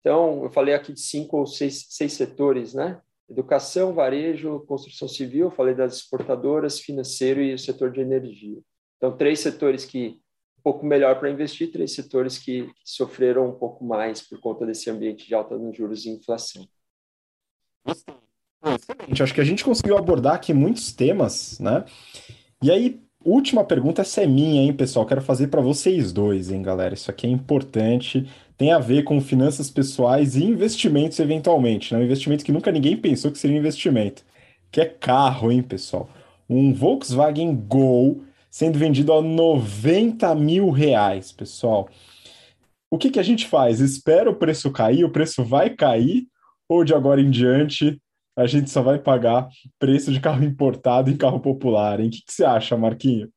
[0.00, 3.00] Então, eu falei aqui de cinco ou seis, seis setores, né?
[3.30, 8.58] Educação, varejo, construção civil, falei das exportadoras, financeiro e o setor de energia.
[8.96, 10.20] Então, três setores que
[10.58, 14.66] um pouco melhor para investir, três setores que, que, sofreram um pouco mais por conta
[14.66, 16.66] desse ambiente de alta nos juros e inflação.
[17.86, 21.84] Excelente, acho que a gente conseguiu abordar aqui muitos temas, né?
[22.62, 25.04] E aí, Última pergunta, essa é minha, hein, pessoal?
[25.04, 26.94] Quero fazer para vocês dois, hein, galera?
[26.94, 28.26] Isso aqui é importante,
[28.58, 32.00] tem a ver com finanças pessoais e investimentos, eventualmente, né?
[32.00, 34.24] Um investimento que nunca ninguém pensou que seria um investimento,
[34.70, 36.10] que é carro, hein, pessoal?
[36.50, 41.88] Um Volkswagen Gol sendo vendido a 90 mil reais, pessoal.
[42.90, 43.80] O que que a gente faz?
[43.80, 46.26] Espera o preço cair, o preço vai cair,
[46.68, 48.00] ou de agora em diante
[48.36, 49.48] a gente só vai pagar
[49.80, 52.06] preço de carro importado em carro popular, hein?
[52.06, 53.28] O que, que você acha, Marquinho?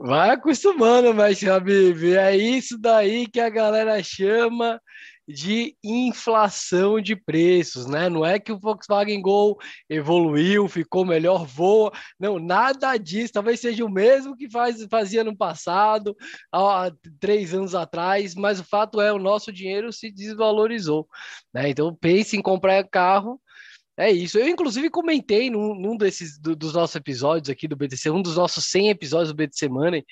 [0.00, 4.80] Vai acostumando, mas, Habib, é isso daí que a galera chama
[5.26, 8.08] de inflação de preços, né?
[8.08, 9.58] Não é que o Volkswagen Gol
[9.90, 11.92] evoluiu, ficou melhor, voa.
[12.18, 13.34] Não, nada disso.
[13.34, 16.16] Talvez seja o mesmo que faz, fazia no passado,
[16.50, 16.90] há
[17.20, 21.06] três anos atrás, mas o fato é o nosso dinheiro se desvalorizou.
[21.52, 21.68] Né?
[21.70, 23.38] Então pense em comprar carro
[23.98, 24.38] é isso.
[24.38, 28.36] Eu, inclusive, comentei num, num desses do, dos nossos episódios aqui do BTC, um dos
[28.36, 30.06] nossos 100 episódios do BTC Money,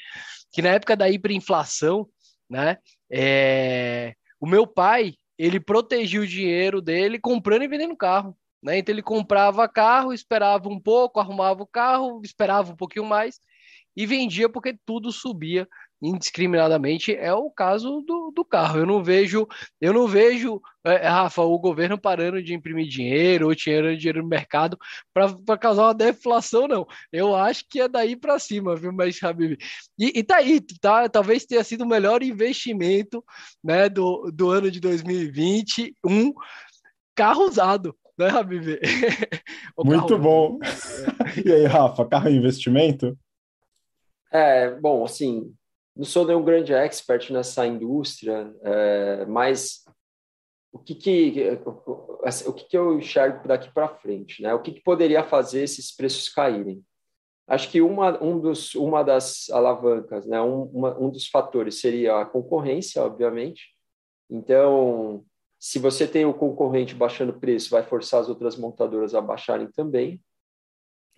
[0.53, 2.09] que na época da hiperinflação,
[2.51, 2.79] né,
[3.11, 8.37] é, o meu pai, ele protegia o dinheiro dele comprando e vendendo carro.
[8.61, 8.79] Né?
[8.79, 13.39] Então, ele comprava carro, esperava um pouco, arrumava o carro, esperava um pouquinho mais
[13.97, 15.67] e vendia porque tudo subia
[16.01, 18.79] indiscriminadamente é o caso do, do carro.
[18.79, 19.47] Eu não vejo,
[19.81, 24.29] eu não vejo, é, Rafa, o governo parando de imprimir dinheiro ou tirando dinheiro no
[24.29, 24.79] mercado
[25.13, 26.87] para causar uma deflação, não.
[27.13, 29.59] Eu acho que é daí para cima, viu, mas Habib?
[29.99, 31.09] E, e tá aí, tá?
[31.09, 33.25] Talvez tenha sido o melhor investimento
[33.63, 36.33] né, do, do ano de 2020, um
[37.15, 37.97] carro usado.
[38.19, 38.79] Né, Habib?
[39.79, 40.23] Muito carro...
[40.23, 40.59] bom.
[41.45, 43.17] e aí, Rafa, carro é investimento?
[44.33, 45.55] É, bom, assim,
[45.97, 49.83] não sou nenhum grande expert nessa indústria, é, mas
[50.71, 51.59] o que que
[52.47, 54.53] o que que eu enxergo daqui para frente, né?
[54.53, 56.85] O que, que poderia fazer esses preços caírem?
[57.49, 60.41] Acho que uma um dos uma das alavancas, né?
[60.43, 63.75] Um, uma, um dos fatores seria a concorrência, obviamente.
[64.29, 65.25] Então,
[65.59, 70.21] se você tem o concorrente baixando preço, vai forçar as outras montadoras a baixarem também.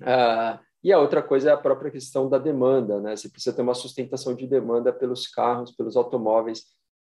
[0.01, 3.17] Ah, e a outra coisa é a própria questão da demanda, né?
[3.17, 6.65] Você precisa ter uma sustentação de demanda pelos carros, pelos automóveis,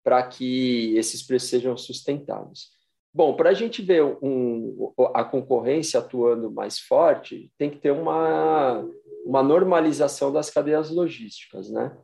[0.03, 2.69] para que esses preços sejam sustentáveis.
[3.11, 8.85] Bom, para a gente ver um, a concorrência atuando mais forte, tem que ter uma,
[9.25, 11.97] uma normalização das cadeias logísticas, né?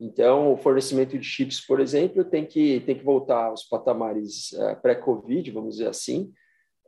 [0.00, 4.74] Então, o fornecimento de chips, por exemplo, tem que, tem que voltar aos patamares é,
[4.76, 6.32] pré-Covid, vamos dizer assim,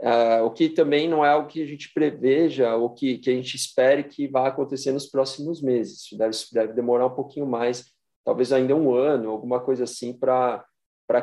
[0.01, 3.34] Uh, o que também não é algo que a gente preveja ou que, que a
[3.34, 6.09] gente espere que vá acontecer nos próximos meses.
[6.16, 7.84] Deve, deve demorar um pouquinho mais,
[8.24, 10.64] talvez ainda um ano, alguma coisa assim, para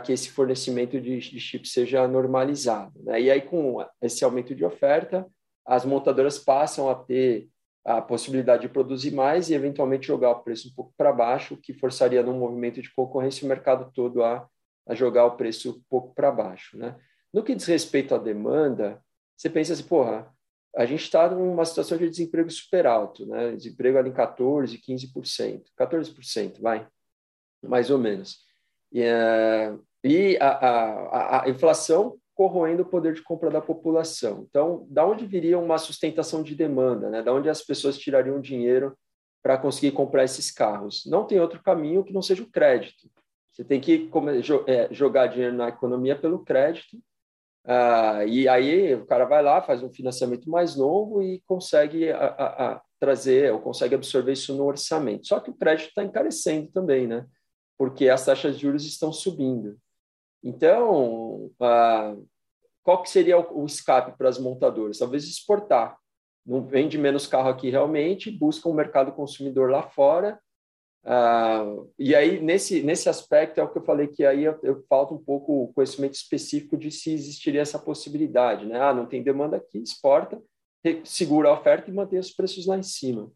[0.03, 2.93] que esse fornecimento de, de seja normalizado.
[3.03, 3.21] Né?
[3.21, 5.25] E aí, com esse aumento de oferta,
[5.65, 7.49] as montadoras passam a ter
[7.83, 11.57] a possibilidade de produzir mais e, eventualmente, jogar o preço um pouco para baixo, o
[11.57, 14.47] que forçaria, num movimento de concorrência, o mercado todo a,
[14.87, 16.77] a jogar o preço um pouco para baixo.
[16.77, 16.95] Né?
[17.33, 19.01] No que diz respeito à demanda,
[19.35, 20.31] você pensa assim, porra,
[20.75, 23.51] a gente está numa situação de desemprego super alto, né?
[23.51, 26.87] Desemprego ali em 14%, 15%, 14%, vai,
[27.63, 28.37] mais ou menos.
[28.91, 34.45] E, uh, e a, a, a, inflação corroendo o poder de compra da população.
[34.47, 37.23] Então, da onde viria uma sustentação de demanda, né?
[37.23, 38.95] Da onde as pessoas tirariam dinheiro
[39.41, 41.05] para conseguir comprar esses carros?
[41.07, 43.09] Não tem outro caminho que não seja o crédito.
[43.51, 44.07] Você tem que
[44.67, 47.01] é, jogar dinheiro na economia pelo crédito
[47.67, 52.17] ah, e aí o cara vai lá, faz um financiamento mais novo e consegue a,
[52.17, 55.27] a, a trazer, ou consegue absorver isso no orçamento.
[55.27, 57.25] Só que o crédito está encarecendo também, né?
[57.77, 59.77] Porque as taxas de juros estão subindo.
[60.41, 62.15] Então, ah,
[62.83, 64.97] qual que seria o, o escape para as montadoras?
[64.97, 65.97] Talvez exportar.
[66.45, 70.39] Não vende menos carro aqui realmente, busca um mercado consumidor lá fora
[71.07, 74.83] Uh, e aí, nesse, nesse aspecto, é o que eu falei que aí eu, eu
[74.89, 78.65] falta um pouco o conhecimento específico de se existiria essa possibilidade.
[78.65, 78.77] Né?
[78.77, 80.41] Ah, não tem demanda aqui, exporta,
[81.05, 83.31] segura a oferta e mantém os preços lá em cima.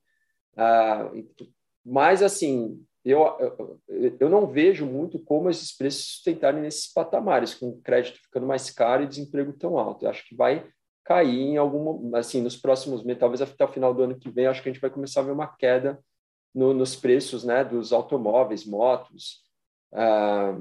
[0.53, 1.47] Uh,
[1.85, 7.79] mas, assim, eu, eu, eu não vejo muito como esses preços sustentarem nesses patamares, com
[7.81, 10.03] crédito ficando mais caro e desemprego tão alto.
[10.03, 10.67] Eu acho que vai
[11.05, 14.45] cair em algum, assim, nos próximos meses, talvez até o final do ano que vem,
[14.45, 15.97] acho que a gente vai começar a ver uma queda
[16.53, 19.43] no, nos preços né, dos automóveis, motos,
[19.93, 20.57] ah,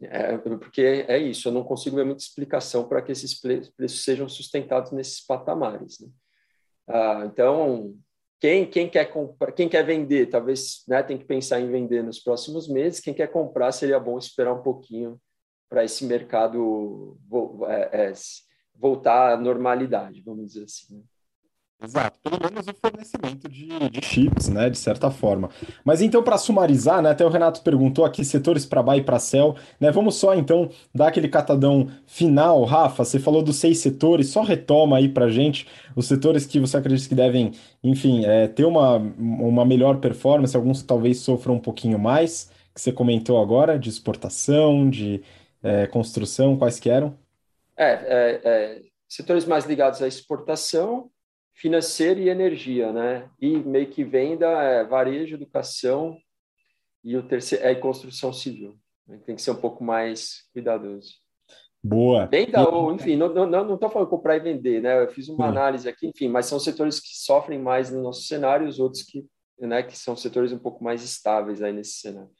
[0.00, 4.28] é, porque é isso, eu não consigo ver muita explicação para que esses preços sejam
[4.28, 6.00] sustentados nesses patamares.
[6.00, 6.08] Né?
[6.88, 7.94] Ah, então,
[8.40, 12.18] quem, quem quer comprar, quem quer vender, talvez né, tem que pensar em vender nos
[12.18, 13.00] próximos meses.
[13.00, 15.20] Quem quer comprar, seria bom esperar um pouquinho
[15.68, 17.18] para esse mercado
[17.68, 18.12] é, é,
[18.74, 20.96] voltar à normalidade, vamos dizer assim.
[20.96, 21.02] Né?
[21.82, 25.50] Exato, pelo menos o fornecimento de, de chips, né, de certa forma.
[25.84, 29.18] Mas então, para sumarizar, né, até o Renato perguntou aqui setores para buy e para
[29.18, 34.30] sell, né, vamos só então dar aquele catadão final, Rafa, você falou dos seis setores,
[34.30, 37.52] só retoma aí para gente os setores que você acredita que devem,
[37.84, 42.90] enfim, é, ter uma, uma melhor performance, alguns talvez sofram um pouquinho mais, que você
[42.90, 45.22] comentou agora, de exportação, de
[45.62, 47.14] é, construção, quais que eram?
[47.76, 51.10] É, é, é setores mais ligados à exportação,
[51.56, 53.28] financeiro e energia, né?
[53.40, 56.16] E meio que venda, é, varejo, educação
[57.02, 58.76] e o terceiro é construção civil.
[59.24, 61.14] Tem que ser um pouco mais cuidadoso.
[61.82, 62.26] Boa.
[62.26, 62.64] Venda, e...
[62.64, 65.02] ou, enfim, não estou não, não, não falando comprar e vender, né?
[65.02, 68.68] Eu fiz uma análise aqui, enfim, mas são setores que sofrem mais no nosso cenário,
[68.68, 69.24] os outros que,
[69.58, 72.30] né, que são setores um pouco mais estáveis aí nesse cenário.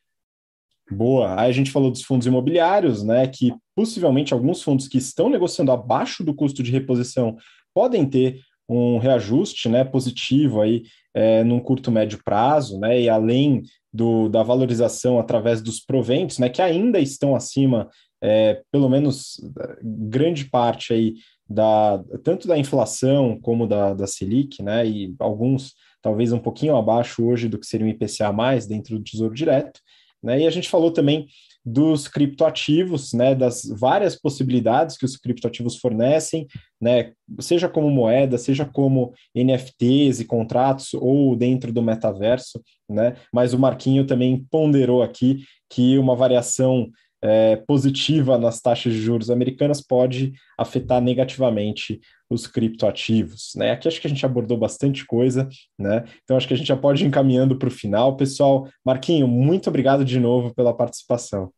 [0.91, 1.41] Boa.
[1.41, 3.27] Aí a gente falou dos fundos imobiliários, né?
[3.29, 7.37] Que possivelmente alguns fundos que estão negociando abaixo do custo de reposição
[7.73, 13.63] podem ter um reajuste né, positivo aí é, num curto médio prazo, né, e além
[13.93, 17.89] do, da valorização através dos proventos, né, que ainda estão acima,
[18.23, 19.41] é, pelo menos
[19.83, 21.15] grande parte aí
[21.49, 27.25] da tanto da inflação como da, da Selic, né, e alguns talvez um pouquinho abaixo
[27.25, 29.81] hoje do que seria o IPCA mais dentro do Tesouro Direto,
[30.23, 31.27] né, e a gente falou também
[31.69, 36.47] dos criptoativos, né, das várias possibilidades que os criptoativos fornecem,
[36.81, 43.53] né, seja como moeda, seja como NFTs e contratos ou dentro do metaverso, né, mas
[43.53, 46.89] o Marquinho também ponderou aqui que uma variação
[47.21, 52.01] é, positiva nas taxas de juros americanas pode afetar negativamente
[52.31, 53.71] os criptoativos, né?
[53.71, 55.49] Aqui acho que a gente abordou bastante coisa,
[55.79, 56.05] né?
[56.23, 58.17] Então acho que a gente já pode ir encaminhando para o final.
[58.17, 61.51] Pessoal, Marquinho, muito obrigado de novo pela participação.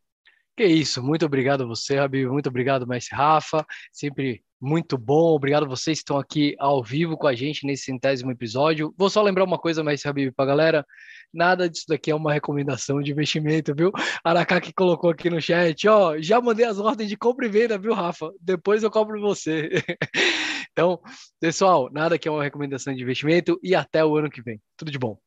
[0.59, 5.63] Que isso, muito obrigado a você, Rabi, muito obrigado, Mestre Rafa, sempre muito bom, obrigado
[5.63, 8.93] a vocês que estão aqui ao vivo com a gente nesse centésimo episódio.
[8.97, 10.85] Vou só lembrar uma coisa, Mestre Habib, para galera,
[11.33, 13.89] nada disso daqui é uma recomendação de investimento, viu?
[14.21, 17.77] Aracá que colocou aqui no chat, ó, já mandei as ordens de compra e venda,
[17.77, 18.29] viu, Rafa?
[18.41, 19.69] Depois eu cobro você.
[20.73, 20.99] então,
[21.39, 24.59] pessoal, nada que é uma recomendação de investimento e até o ano que vem.
[24.75, 25.17] Tudo de bom.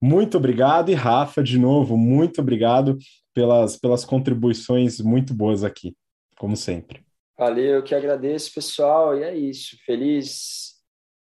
[0.00, 2.96] Muito obrigado e Rafa, de novo, muito obrigado
[3.38, 5.94] pelas, pelas contribuições muito boas aqui,
[6.36, 7.04] como sempre.
[7.38, 9.76] Valeu, eu que agradeço, pessoal, e é isso.
[9.86, 10.74] Feliz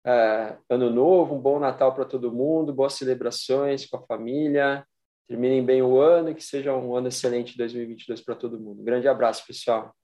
[0.04, 4.84] é, Ano Novo, um bom Natal para todo mundo, boas celebrações com a família,
[5.26, 8.82] terminem bem o ano e que seja um ano excelente 2022 para todo mundo.
[8.82, 9.94] Um grande abraço, pessoal.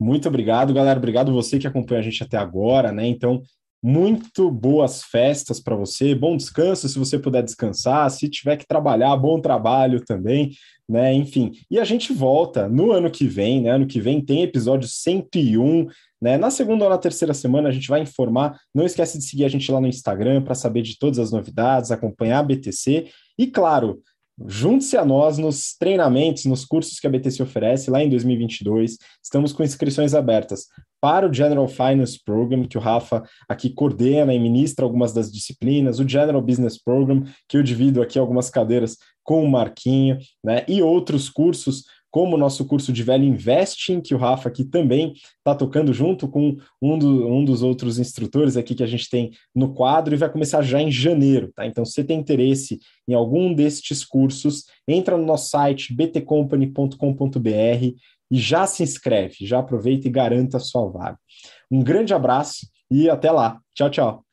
[0.00, 0.98] Muito obrigado, galera.
[0.98, 3.06] Obrigado você que acompanha a gente até agora, né?
[3.06, 3.42] Então,
[3.82, 9.16] muito boas festas para você, bom descanso se você puder descansar, se tiver que trabalhar,
[9.16, 10.52] bom trabalho também,
[10.88, 11.12] né?
[11.14, 13.70] Enfim, e a gente volta no ano que vem, né?
[13.70, 15.86] Ano que vem tem episódio 101,
[16.20, 16.36] né?
[16.36, 18.58] Na segunda ou na terceira semana a gente vai informar.
[18.74, 21.90] Não esquece de seguir a gente lá no Instagram para saber de todas as novidades,
[21.90, 23.06] acompanhar a BTC
[23.38, 24.02] e, claro,
[24.46, 28.96] Junte-se a nós nos treinamentos, nos cursos que a BTC oferece lá em 2022.
[29.22, 30.66] Estamos com inscrições abertas
[31.00, 35.98] para o General Finance Program, que o Rafa aqui coordena e ministra algumas das disciplinas,
[35.98, 40.80] o General Business Program, que eu divido aqui algumas cadeiras com o Marquinho, né, e
[40.80, 41.84] outros cursos
[42.18, 46.26] como o nosso curso de Velho Investing, que o Rafa aqui também está tocando junto
[46.26, 50.18] com um, do, um, dos outros instrutores aqui que a gente tem no quadro e
[50.18, 51.64] vai começar já em janeiro, tá?
[51.64, 57.48] Então, se você tem interesse em algum destes cursos, entra no nosso site btcompany.com.br
[58.32, 61.20] e já se inscreve, já aproveita e garanta a sua vaga.
[61.70, 63.60] Um grande abraço e até lá.
[63.76, 64.27] Tchau, tchau.